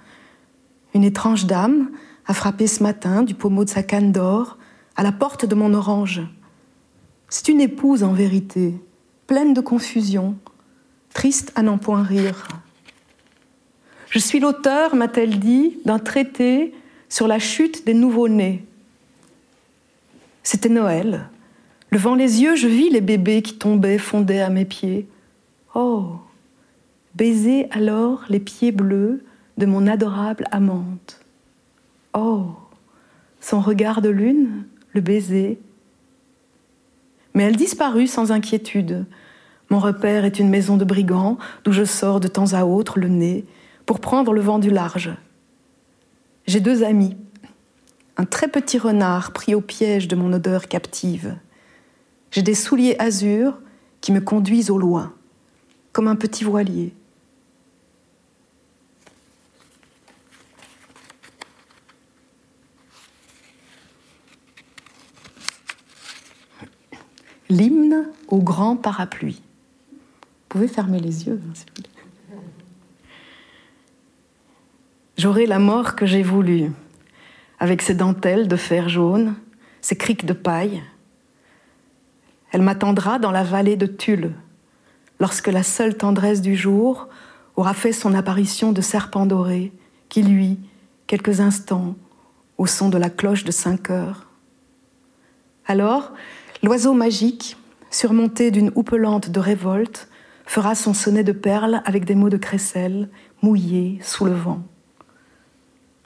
Une 0.95 1.05
étrange 1.05 1.47
dame 1.47 1.91
a 2.27 2.35
frappé 2.35 2.67
ce 2.67 2.83
matin 2.83 3.23
du 3.23 3.35
pommeau 3.35 3.65
de 3.65 3.71
sa 3.71 3.83
canne 3.83 4.13
d'or 4.13 4.58
à 4.99 5.05
la 5.05 5.13
porte 5.13 5.47
de 5.47 5.55
mon 5.55 5.73
orange. 5.75 6.21
C'est 7.29 7.49
une 7.49 7.61
épouse 7.61 8.03
en 8.03 8.13
vérité, 8.13 8.75
pleine 9.29 9.55
de 9.55 9.61
confusion, 9.61 10.37
triste 11.15 11.53
à 11.55 11.63
n'en 11.63 11.79
point 11.79 12.03
rire. 12.03 12.49
Je 14.11 14.19
suis 14.19 14.41
l'auteur, 14.41 14.97
m'a-t-elle 14.97 15.39
dit, 15.39 15.79
d'un 15.85 16.01
traité 16.01 16.75
sur 17.09 17.29
la 17.29 17.39
chute 17.39 17.87
des 17.87 17.95
nouveau-nés. 17.95 18.65
C'était 20.43 20.69
Noël. 20.69 21.29
Levant 21.93 22.17
les 22.17 22.43
yeux, 22.43 22.57
je 22.57 22.67
vis 22.67 22.91
les 22.91 23.01
bébés 23.01 23.43
qui 23.43 23.57
tombaient, 23.57 23.99
fondaient 23.99 24.41
à 24.41 24.51
mes 24.51 24.65
pieds. 24.65 25.07
Oh 25.77 26.17
Baiser 27.15 27.69
alors 27.71 28.25
les 28.29 28.41
pieds 28.41 28.73
bleus 28.73 29.25
de 29.59 29.67
mon 29.67 29.87
adorable 29.87 30.45
amante. 30.51 31.21
Oh 32.15 32.47
Son 33.41 33.61
regard 33.61 34.03
de 34.03 34.09
lune, 34.09 34.65
baiser. 35.01 35.59
Mais 37.35 37.45
elle 37.45 37.57
disparut 37.57 38.07
sans 38.07 38.33
inquiétude. 38.33 39.07
Mon 39.71 39.79
repère 39.79 40.25
est 40.25 40.39
une 40.39 40.49
maison 40.49 40.77
de 40.77 40.85
brigands 40.85 41.39
d'où 41.65 41.73
je 41.73 41.85
sors 41.85 42.21
de 42.21 42.29
temps 42.29 42.53
à 42.53 42.65
autre 42.65 42.99
le 42.99 43.09
nez 43.09 43.45
pour 43.87 44.01
prendre 44.01 44.33
le 44.33 44.41
vent 44.41 44.59
du 44.59 44.71
large. 44.71 45.11
J'ai 46.47 46.61
deux 46.61 46.83
amis. 46.83 47.17
Un 48.17 48.25
très 48.25 48.49
petit 48.49 48.79
renard 48.79 49.33
pris 49.33 49.55
au 49.55 49.61
piège 49.61 50.09
de 50.09 50.17
mon 50.17 50.33
odeur 50.33 50.69
captive. 50.69 51.37
J'ai 52.31 52.43
des 52.43 52.55
souliers 52.55 52.97
azur 52.99 53.59
qui 54.01 54.13
me 54.13 54.21
conduisent 54.21 54.71
au 54.71 54.79
loin, 54.79 55.13
comme 55.93 56.09
un 56.09 56.17
petit 56.17 56.45
voilier. 56.45 56.95
L'hymne 67.59 68.07
au 68.29 68.39
grand 68.39 68.77
parapluie. 68.77 69.43
Vous 69.91 70.49
pouvez 70.49 70.69
fermer 70.69 71.01
les 71.01 71.27
yeux, 71.27 71.41
hein, 71.45 71.53
vous 71.57 71.83
plaît. 71.83 71.91
J'aurai 75.17 75.45
la 75.45 75.59
mort 75.59 75.97
que 75.97 76.07
j'ai 76.07 76.23
voulu, 76.23 76.71
avec 77.59 77.83
ses 77.83 77.95
dentelles 77.95 78.47
de 78.47 78.55
fer 78.55 78.89
jaune, 78.89 79.35
ses 79.81 79.97
criques 79.97 80.25
de 80.25 80.35
paille. 80.35 80.85
Elle 82.53 82.63
m'attendra 82.63 83.19
dans 83.19 83.33
la 83.33 83.43
vallée 83.43 83.77
de 83.77 83.87
Tulle, 83.87 84.35
lorsque 85.19 85.49
la 85.49 85.65
seule 85.65 85.97
tendresse 85.97 86.41
du 86.41 86.55
jour 86.55 87.09
aura 87.57 87.75
fait 87.75 87.93
son 87.93 88.15
apparition 88.15 88.71
de 88.71 88.81
serpent 88.81 89.27
doré, 89.27 89.73
qui 90.09 90.23
lui, 90.23 90.61
quelques 91.09 91.41
instants, 91.41 91.97
au 92.57 92.67
son 92.67 92.89
de 92.89 92.99
la 92.99 93.11
cloche 93.11 93.43
de 93.43 93.51
cinq 93.51 93.91
heures. 93.91 94.29
Alors, 95.67 96.13
l'oiseau 96.63 96.93
magique, 96.93 97.57
surmonté 97.91 98.51
d'une 98.51 98.73
houppelante 98.75 99.31
de 99.31 99.41
révolte, 99.41 100.09
fera 100.47 100.75
son 100.75 100.95
sonnet 100.95 101.25
de 101.25 101.33
perles 101.33 101.83
avec 101.85 102.05
des 102.05 102.15
mots 102.15 102.31
de 102.31 102.37
crécelle, 102.37 103.11
mouillés 103.43 103.99
sous 104.03 104.25
le 104.25 104.33
vent. 104.33 104.63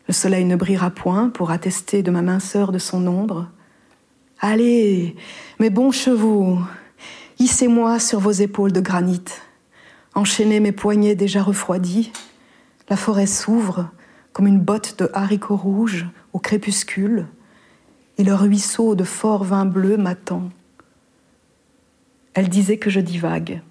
Le 0.09 0.15
soleil 0.15 0.45
ne 0.45 0.57
brillera 0.57 0.91
point 0.91 1.29
pour 1.29 1.51
attester 1.51 2.03
de 2.03 2.11
ma 2.11 2.23
minceur 2.23 2.73
de 2.73 2.79
son 2.79 3.07
ombre. 3.07 3.49
Allez, 4.41 5.17
mes 5.61 5.71
bons 5.71 5.93
chevaux, 5.93 6.59
hissez-moi 7.39 8.01
sur 8.01 8.19
vos 8.19 8.33
épaules 8.33 8.73
de 8.73 8.81
granit. 8.81 9.23
Enchaînez 10.15 10.61
mes 10.61 10.73
poignets 10.73 11.15
déjà 11.15 11.43
refroidis. 11.43 12.13
La 12.89 12.97
forêt 12.97 13.27
s'ouvre 13.27 13.91
comme 14.33 14.47
une 14.47 14.61
botte 14.61 14.99
de 14.99 15.11
haricots 15.15 15.57
rouges 15.57 16.07
au 16.33 16.39
crépuscule, 16.39 17.27
et 18.23 18.25
le 18.25 18.37
ruisseau 18.37 18.95
de 18.95 19.03
fort 19.03 19.43
vin 19.43 19.65
bleu 19.65 19.97
m'attend. 19.97 20.51
Elle 22.35 22.49
disait 22.49 22.77
que 22.77 22.89
je 22.89 23.01
divague. 23.01 23.63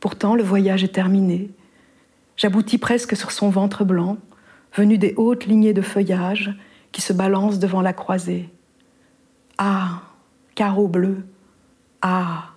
Pourtant, 0.00 0.34
le 0.34 0.42
voyage 0.42 0.82
est 0.82 0.92
terminé. 0.92 1.50
J'aboutis 2.36 2.78
presque 2.78 3.16
sur 3.16 3.30
son 3.30 3.48
ventre 3.48 3.84
blanc 3.84 4.18
venu 4.74 4.98
des 4.98 5.14
hautes 5.16 5.46
lignées 5.46 5.74
de 5.74 5.80
feuillage 5.80 6.56
qui 6.90 7.02
se 7.02 7.12
balancent 7.12 7.60
devant 7.60 7.82
la 7.82 7.92
croisée. 7.92 8.50
Ah, 9.58 10.02
carreau 10.56 10.88
bleu, 10.88 11.24
ah, 12.02 12.50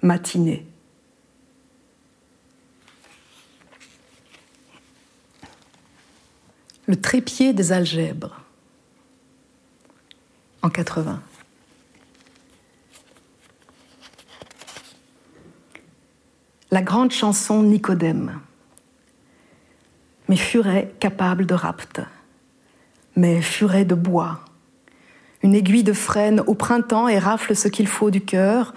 matinée. 0.00 0.66
Le 6.86 6.96
trépied 6.96 7.52
des 7.52 7.72
algèbres 7.72 8.39
en 10.62 10.70
80. 10.70 11.20
La 16.70 16.82
grande 16.82 17.10
chanson 17.10 17.62
Nicodème 17.62 18.40
mes 20.30 20.36
furets 20.36 20.94
capables 21.00 21.44
de 21.44 21.54
rapt, 21.54 22.00
mes 23.16 23.42
furets 23.42 23.84
de 23.84 23.96
bois. 23.96 24.44
Une 25.42 25.56
aiguille 25.56 25.82
de 25.82 25.92
frêne 25.92 26.40
au 26.46 26.54
printemps 26.54 27.08
et 27.08 27.18
rafle 27.18 27.56
ce 27.56 27.66
qu'il 27.66 27.88
faut 27.88 28.12
du 28.12 28.20
cœur 28.20 28.72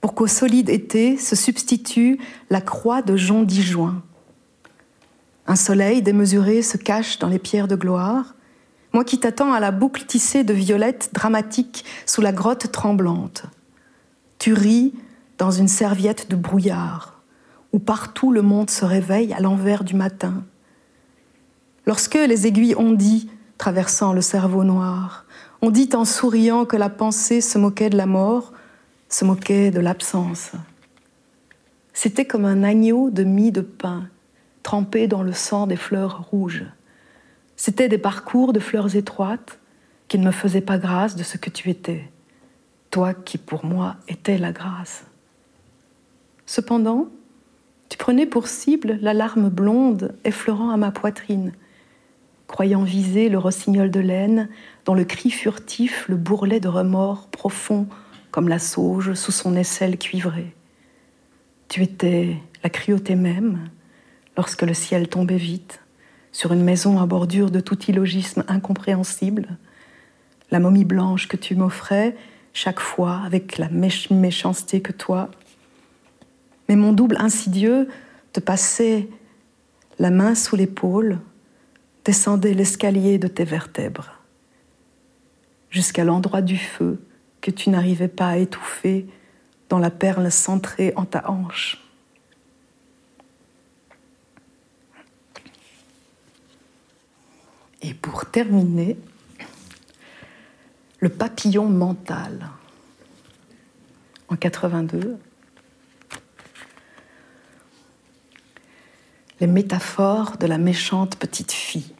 pour 0.00 0.14
qu'au 0.14 0.26
solide 0.26 0.68
été 0.68 1.16
se 1.16 1.36
substitue 1.36 2.18
la 2.50 2.60
croix 2.60 3.00
de 3.00 3.16
jonc 3.16 3.44
Dijoin. 3.44 4.02
Un 5.46 5.54
soleil 5.54 6.02
démesuré 6.02 6.62
se 6.62 6.76
cache 6.76 7.20
dans 7.20 7.28
les 7.28 7.38
pierres 7.38 7.68
de 7.68 7.76
gloire, 7.76 8.34
moi 8.92 9.04
qui 9.04 9.18
t'attends 9.18 9.52
à 9.52 9.60
la 9.60 9.70
boucle 9.70 10.04
tissée 10.04 10.44
de 10.44 10.54
violettes 10.54 11.10
dramatiques 11.12 11.84
sous 12.06 12.20
la 12.20 12.32
grotte 12.32 12.72
tremblante. 12.72 13.44
Tu 14.38 14.52
ris 14.52 14.94
dans 15.38 15.50
une 15.50 15.68
serviette 15.68 16.30
de 16.30 16.36
brouillard, 16.36 17.20
où 17.72 17.78
partout 17.78 18.32
le 18.32 18.42
monde 18.42 18.70
se 18.70 18.84
réveille 18.84 19.32
à 19.32 19.40
l'envers 19.40 19.84
du 19.84 19.94
matin. 19.94 20.44
Lorsque 21.86 22.14
les 22.14 22.46
aiguilles 22.46 22.76
ont 22.76 22.92
dit, 22.92 23.30
traversant 23.56 24.12
le 24.12 24.20
cerveau 24.20 24.64
noir, 24.64 25.26
on 25.62 25.70
dit 25.70 25.88
en 25.94 26.04
souriant 26.04 26.64
que 26.64 26.76
la 26.76 26.88
pensée 26.88 27.40
se 27.40 27.58
moquait 27.58 27.90
de 27.90 27.96
la 27.96 28.06
mort, 28.06 28.52
se 29.08 29.24
moquait 29.24 29.70
de 29.70 29.80
l'absence. 29.80 30.52
C'était 31.92 32.26
comme 32.26 32.44
un 32.44 32.62
agneau 32.62 33.10
de 33.10 33.24
mie 33.24 33.50
de 33.50 33.60
pain, 33.60 34.08
trempé 34.62 35.08
dans 35.08 35.22
le 35.22 35.32
sang 35.32 35.66
des 35.66 35.76
fleurs 35.76 36.28
rouges. 36.30 36.64
C'était 37.60 37.88
des 37.88 37.98
parcours 37.98 38.52
de 38.52 38.60
fleurs 38.60 38.94
étroites 38.94 39.58
qui 40.06 40.16
ne 40.16 40.24
me 40.24 40.30
faisaient 40.30 40.60
pas 40.60 40.78
grâce 40.78 41.16
de 41.16 41.24
ce 41.24 41.36
que 41.38 41.50
tu 41.50 41.70
étais, 41.70 42.08
toi 42.88 43.14
qui 43.14 43.36
pour 43.36 43.64
moi 43.64 43.96
étais 44.06 44.38
la 44.38 44.52
grâce. 44.52 45.04
Cependant, 46.46 47.08
tu 47.88 47.98
prenais 47.98 48.26
pour 48.26 48.46
cible 48.46 48.96
la 49.02 49.12
larme 49.12 49.48
blonde 49.48 50.14
effleurant 50.24 50.70
à 50.70 50.76
ma 50.76 50.92
poitrine, 50.92 51.52
croyant 52.46 52.84
viser 52.84 53.28
le 53.28 53.38
rossignol 53.38 53.90
de 53.90 54.00
laine, 54.00 54.48
dont 54.84 54.94
le 54.94 55.04
cri 55.04 55.32
furtif 55.32 56.08
le 56.08 56.14
bourrelet 56.14 56.60
de 56.60 56.68
remords 56.68 57.26
profond 57.26 57.88
comme 58.30 58.48
la 58.48 58.60
sauge 58.60 59.14
sous 59.14 59.32
son 59.32 59.56
aisselle 59.56 59.98
cuivrée. 59.98 60.54
Tu 61.66 61.82
étais 61.82 62.36
la 62.62 62.70
cruauté 62.70 63.16
même 63.16 63.68
lorsque 64.36 64.62
le 64.62 64.74
ciel 64.74 65.08
tombait 65.08 65.38
vite 65.38 65.80
sur 66.38 66.52
une 66.52 66.62
maison 66.62 67.00
à 67.00 67.06
bordure 67.06 67.50
de 67.50 67.58
tout 67.58 67.90
illogisme 67.90 68.44
incompréhensible, 68.46 69.58
la 70.52 70.60
momie 70.60 70.84
blanche 70.84 71.26
que 71.26 71.36
tu 71.36 71.56
m'offrais 71.56 72.14
chaque 72.52 72.78
fois 72.78 73.22
avec 73.26 73.58
la 73.58 73.68
méchanceté 73.68 74.80
que 74.80 74.92
toi. 74.92 75.32
Mais 76.68 76.76
mon 76.76 76.92
double 76.92 77.16
insidieux 77.18 77.88
te 78.32 78.38
passait 78.38 79.08
la 79.98 80.10
main 80.10 80.36
sous 80.36 80.54
l'épaule, 80.54 81.18
descendait 82.04 82.54
l'escalier 82.54 83.18
de 83.18 83.26
tes 83.26 83.42
vertèbres, 83.42 84.12
jusqu'à 85.70 86.04
l'endroit 86.04 86.40
du 86.40 86.56
feu 86.56 87.00
que 87.40 87.50
tu 87.50 87.68
n'arrivais 87.68 88.06
pas 88.06 88.28
à 88.28 88.36
étouffer 88.36 89.08
dans 89.70 89.80
la 89.80 89.90
perle 89.90 90.30
centrée 90.30 90.92
en 90.94 91.04
ta 91.04 91.28
hanche. 91.28 91.87
Et 97.82 97.94
pour 97.94 98.26
terminer, 98.26 98.96
le 101.00 101.08
papillon 101.08 101.68
mental. 101.68 102.48
En 104.28 104.36
82, 104.36 105.18
les 109.40 109.46
métaphores 109.46 110.36
de 110.36 110.46
la 110.46 110.58
méchante 110.58 111.16
petite 111.16 111.52
fille. 111.52 111.94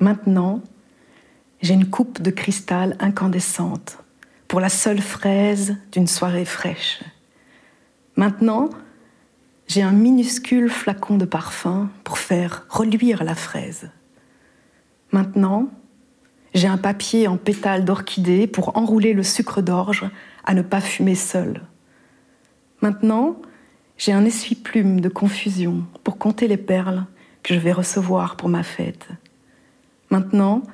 Maintenant, 0.00 0.62
j'ai 1.60 1.74
une 1.74 1.90
coupe 1.90 2.22
de 2.22 2.30
cristal 2.30 2.96
incandescente 3.00 3.98
pour 4.48 4.60
la 4.60 4.70
seule 4.70 5.00
fraise 5.00 5.76
d'une 5.92 6.06
soirée 6.06 6.46
fraîche. 6.46 7.02
Maintenant, 8.16 8.70
j'ai 9.70 9.82
un 9.82 9.92
minuscule 9.92 10.68
flacon 10.68 11.16
de 11.16 11.24
parfum 11.24 11.90
pour 12.02 12.18
faire 12.18 12.66
reluire 12.68 13.22
la 13.22 13.36
fraise. 13.36 13.88
Maintenant, 15.12 15.68
j'ai 16.54 16.66
un 16.66 16.76
papier 16.76 17.28
en 17.28 17.36
pétales 17.36 17.84
d'orchidée 17.84 18.48
pour 18.48 18.76
enrouler 18.76 19.12
le 19.12 19.22
sucre 19.22 19.62
d'orge 19.62 20.10
à 20.42 20.54
ne 20.54 20.62
pas 20.62 20.80
fumer 20.80 21.14
seul. 21.14 21.60
Maintenant, 22.82 23.36
j'ai 23.96 24.10
un 24.10 24.24
essuie-plume 24.24 25.00
de 25.00 25.08
confusion 25.08 25.84
pour 26.02 26.18
compter 26.18 26.48
les 26.48 26.56
perles 26.56 27.06
que 27.44 27.54
je 27.54 27.60
vais 27.60 27.70
recevoir 27.70 28.34
pour 28.34 28.48
ma 28.48 28.64
fête. 28.64 29.06
Maintenant, 30.10 30.64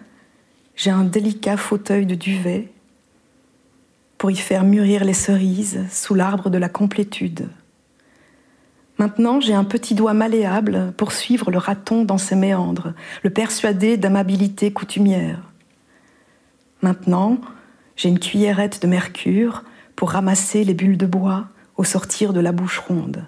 j'ai 0.75 0.91
un 0.91 1.05
délicat 1.05 1.59
fauteuil 1.59 2.07
de 2.07 2.15
duvet 2.15 2.73
pour 4.17 4.31
y 4.31 4.37
faire 4.37 4.65
mûrir 4.65 5.05
les 5.05 5.13
cerises 5.13 5.85
sous 5.91 6.15
l'arbre 6.15 6.49
de 6.49 6.57
la 6.57 6.71
complétude. 6.71 7.51
Maintenant, 8.99 9.41
j'ai 9.41 9.53
un 9.53 9.65
petit 9.65 9.95
doigt 9.95 10.15
malléable 10.15 10.93
pour 10.97 11.13
suivre 11.13 11.51
le 11.51 11.59
raton 11.59 12.05
dans 12.05 12.19
ses 12.19 12.35
méandres, 12.35 12.95
le 13.23 13.31
persuader 13.31 13.97
d'amabilité 13.97 14.73
coutumière. 14.73 15.53
Maintenant, 16.81 17.39
j'ai 17.95 18.09
une 18.09 18.19
cuillerette 18.19 18.81
de 18.81 18.87
mercure 18.87 19.65
pour 19.97 20.11
ramasser 20.11 20.65
les 20.65 20.75
bulles 20.75 20.97
de 20.97 21.07
bois 21.07 21.49
au 21.77 21.85
sortir 21.85 22.33
de 22.33 22.41
la 22.41 22.53
bouche 22.53 22.79
ronde. 22.79 23.25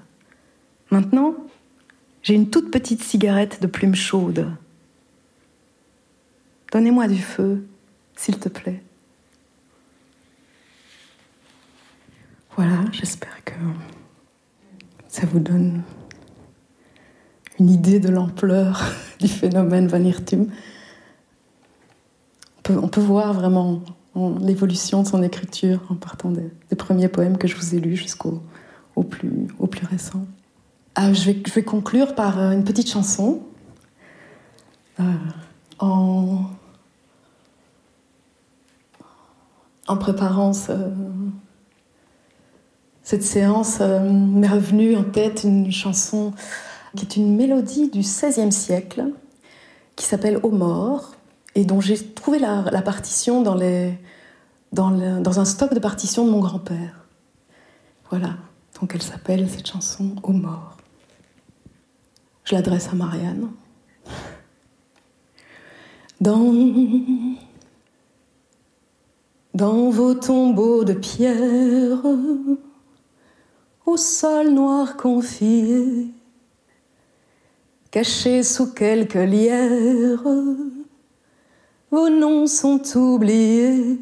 Maintenant, 0.91 1.35
j'ai 2.23 2.35
une 2.35 2.49
toute 2.49 2.71
petite 2.71 3.03
cigarette 3.03 3.61
de 3.61 3.67
plume 3.67 3.95
chaude. 3.95 4.51
Donnez-moi 6.73 7.09
du 7.09 7.21
feu, 7.21 7.67
s'il 8.17 8.39
te 8.39 8.49
plaît. 8.49 8.83
Voilà, 12.57 12.85
j'espère 12.91 13.45
que 13.45 13.55
ça 15.19 15.27
vous 15.27 15.41
donne 15.41 15.83
une 17.59 17.71
idée 17.71 17.99
de 17.99 18.09
l'ampleur 18.09 18.83
du 19.21 19.27
phénomène 19.27 19.89
Van 19.89 20.05
On 22.71 22.89
peut, 22.89 23.01
voir 23.01 23.33
vraiment 23.33 23.83
l'évolution 24.41 25.03
de 25.03 25.09
son 25.09 25.23
écriture 25.23 25.81
en 25.89 25.95
partant 25.95 26.31
des, 26.31 26.77
premiers 26.77 27.09
poèmes 27.09 27.37
que 27.37 27.49
je 27.49 27.57
vous 27.57 27.75
ai 27.75 27.81
lus 27.81 27.97
jusqu'au 27.97 28.43
au 28.95 29.03
plus, 29.03 29.49
au 29.59 29.69
récent. 29.91 30.25
Ah, 30.95 31.13
je, 31.13 31.31
vais, 31.31 31.63
conclure 31.63 32.15
par 32.15 32.39
euh, 32.39 32.51
une 32.53 32.65
petite 32.65 32.91
chanson. 32.91 33.43
Euh, 35.01 35.05
en, 35.79 36.45
en 39.87 39.97
préparant 39.97 40.53
cette 43.09 43.23
séance, 43.23 43.79
euh, 43.81 44.01
m'est 44.01 44.49
revenue 44.49 44.95
en 44.95 45.03
tête 45.03 45.45
une 45.45 45.73
chanson 45.73 46.35
qui 46.95 47.07
est 47.07 47.17
une 47.17 47.37
mélodie 47.37 47.89
du 47.89 48.01
XVIe 48.01 48.53
siècle, 48.53 49.03
qui 49.97 50.05
s'appelle 50.05 50.39
Au 50.43 50.51
mort, 50.51 51.13
et 51.55 51.65
dont 51.65 51.81
j'ai 51.81 51.97
trouvé 51.97 52.39
la, 52.39 52.83
partition 52.83 53.41
dans, 53.41 53.57
un 53.57 55.45
stock 55.47 55.73
de 55.73 55.79
partitions 55.79 56.27
de 56.27 56.31
mon 56.31 56.41
grand-père. 56.41 57.07
Voilà, 58.11 58.37
donc 58.79 58.95
elle 58.95 59.01
s'appelle 59.01 59.49
cette 59.49 59.67
chanson 59.67 60.15
Au 60.23 60.33
mort. 60.33 60.77
Je 62.45 62.57
l'adresse 62.57 62.91
à 62.93 62.95
Marianne. 62.95 63.49
Dans 66.21 66.53
dans 69.55 69.89
vos 69.89 70.13
tombeaux 70.13 70.85
de 70.85 70.93
pierre, 70.93 72.03
au 73.89 73.97
sol 73.97 74.51
noir 74.51 74.99
confié, 74.99 76.09
cachés 77.91 78.43
sous 78.43 78.75
quelques 78.75 79.15
lierres, 79.15 80.29
vos 81.91 82.11
noms 82.11 82.47
sont 82.47 82.83
oubliés, 82.97 83.99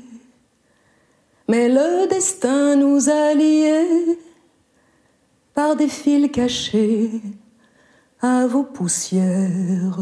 mais 1.47 1.68
le 1.68 2.09
destin 2.09 2.74
nous 2.74 3.09
a 3.09 3.32
liés 3.34 4.18
par 5.55 5.76
des 5.76 5.87
fils 5.87 6.32
cachés 6.32 7.22
à 8.20 8.45
vos 8.49 8.64
poussières. 8.64 10.01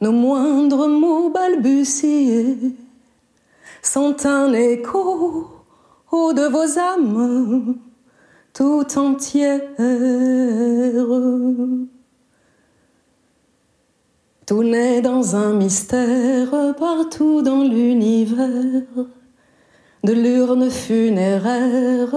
Nos 0.00 0.10
moindres 0.10 0.88
mots 0.88 1.30
balbutiés 1.30 2.74
sont 3.80 4.26
un 4.26 4.52
écho 4.54 5.53
de 6.14 6.46
vos 6.46 6.78
âmes 6.78 7.76
tout 8.52 8.86
entières. 8.96 9.60
Tout 14.46 14.62
naît 14.62 15.00
dans 15.00 15.34
un 15.34 15.54
mystère 15.54 16.74
partout 16.78 17.42
dans 17.42 17.64
l'univers, 17.64 18.82
de 20.04 20.12
l'urne 20.12 20.70
funéraire 20.70 22.14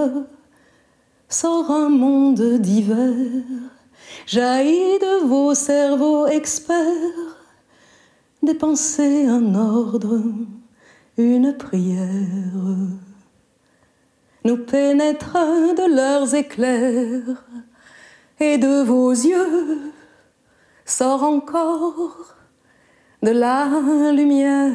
sort 1.28 1.70
un 1.70 1.88
monde 1.88 2.58
divers, 2.60 3.26
jaillit 4.26 4.98
de 5.00 5.26
vos 5.26 5.54
cerveaux 5.54 6.26
experts, 6.28 7.36
des 8.42 8.54
pensées 8.54 9.26
un 9.26 9.54
ordre 9.54 10.20
une 11.18 11.52
prière 11.56 12.67
nous 14.44 14.56
pénètre 14.56 15.34
de 15.34 15.94
leurs 15.94 16.34
éclairs 16.34 17.44
et 18.40 18.58
de 18.58 18.82
vos 18.82 19.10
yeux 19.10 19.92
sort 20.84 21.22
encore 21.22 22.34
de 23.22 23.30
la 23.30 23.66
lumière. 24.12 24.72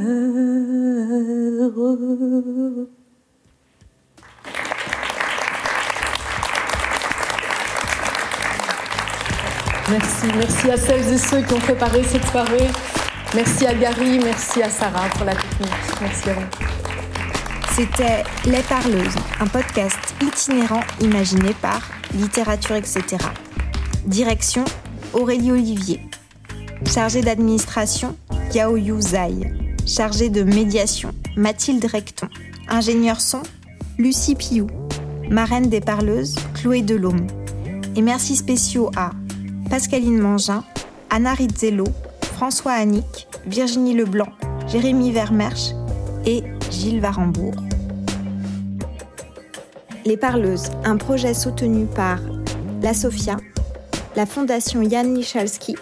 Merci, 9.90 10.28
merci 10.38 10.72
à 10.72 10.78
celles 10.78 11.14
et 11.14 11.18
ceux 11.18 11.42
qui 11.42 11.54
ont 11.54 11.60
préparé 11.60 12.04
cette 12.04 12.26
soirée. 12.26 12.68
Merci 13.36 13.66
à 13.66 13.74
Gary, 13.74 14.20
merci 14.24 14.62
à 14.62 14.70
Sarah 14.70 15.10
pour 15.10 15.26
la 15.26 15.36
technique. 15.36 15.72
Merci 16.02 16.30
à 16.30 16.34
vous. 16.34 16.93
C'était 17.76 18.24
Les 18.46 18.62
Parleuses, 18.62 19.16
un 19.40 19.48
podcast 19.48 19.98
itinérant 20.22 20.82
imaginé 21.02 21.56
par 21.60 21.82
Littérature, 22.14 22.76
etc. 22.76 23.04
Direction 24.06 24.64
Aurélie 25.14 25.52
Olivier. 25.52 26.00
Chargée 26.86 27.22
d'administration, 27.22 28.16
Yao 28.54 28.78
Yu 28.78 29.02
Zai. 29.02 29.52
Chargée 29.88 30.30
de 30.30 30.44
médiation, 30.44 31.14
Mathilde 31.36 31.84
Recton. 31.86 32.28
Ingénieur 32.68 33.20
son, 33.20 33.42
Lucie 33.98 34.36
Piou. 34.36 34.68
Marraine 35.32 35.70
des 35.70 35.82
Parleuses, 35.82 36.36
Chloé 36.54 36.84
Delhomme. 36.84 37.26
Et 37.96 38.04
merci 38.04 38.36
spéciaux 38.36 38.92
à 38.96 39.10
Pascaline 39.72 40.20
Mangin, 40.20 40.64
Anna 41.10 41.34
Rizzello, 41.34 41.86
François 42.36 42.74
Annick, 42.74 43.28
Virginie 43.48 43.96
Leblanc, 43.96 44.30
Jérémy 44.68 45.12
Vermersch 45.12 45.72
et 46.28 46.44
Gilles 46.74 47.00
Varembourg. 47.00 47.54
Les 50.06 50.18
Parleuses, 50.18 50.70
un 50.84 50.98
projet 50.98 51.34
soutenu 51.34 51.86
par 51.86 52.20
la 52.82 52.94
SOFIA, 52.94 53.38
la 54.16 54.26
Fondation 54.26 54.82
Yann 54.82 55.12
Michalski, 55.12 55.76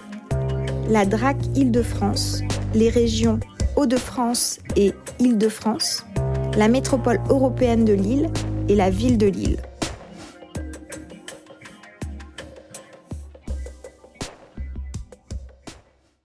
la 0.89 1.05
DRAC 1.05 1.37
Île-de-France, 1.55 2.41
les 2.75 2.89
régions 2.89 3.39
Hauts-de-France 3.77 4.59
et 4.75 4.93
Île-de-France, 5.19 6.05
la 6.57 6.67
métropole 6.67 7.21
européenne 7.29 7.85
de 7.85 7.93
Lille 7.93 8.29
et 8.67 8.75
la 8.75 8.89
ville 8.89 9.17
de 9.17 9.27
Lille. 9.27 9.57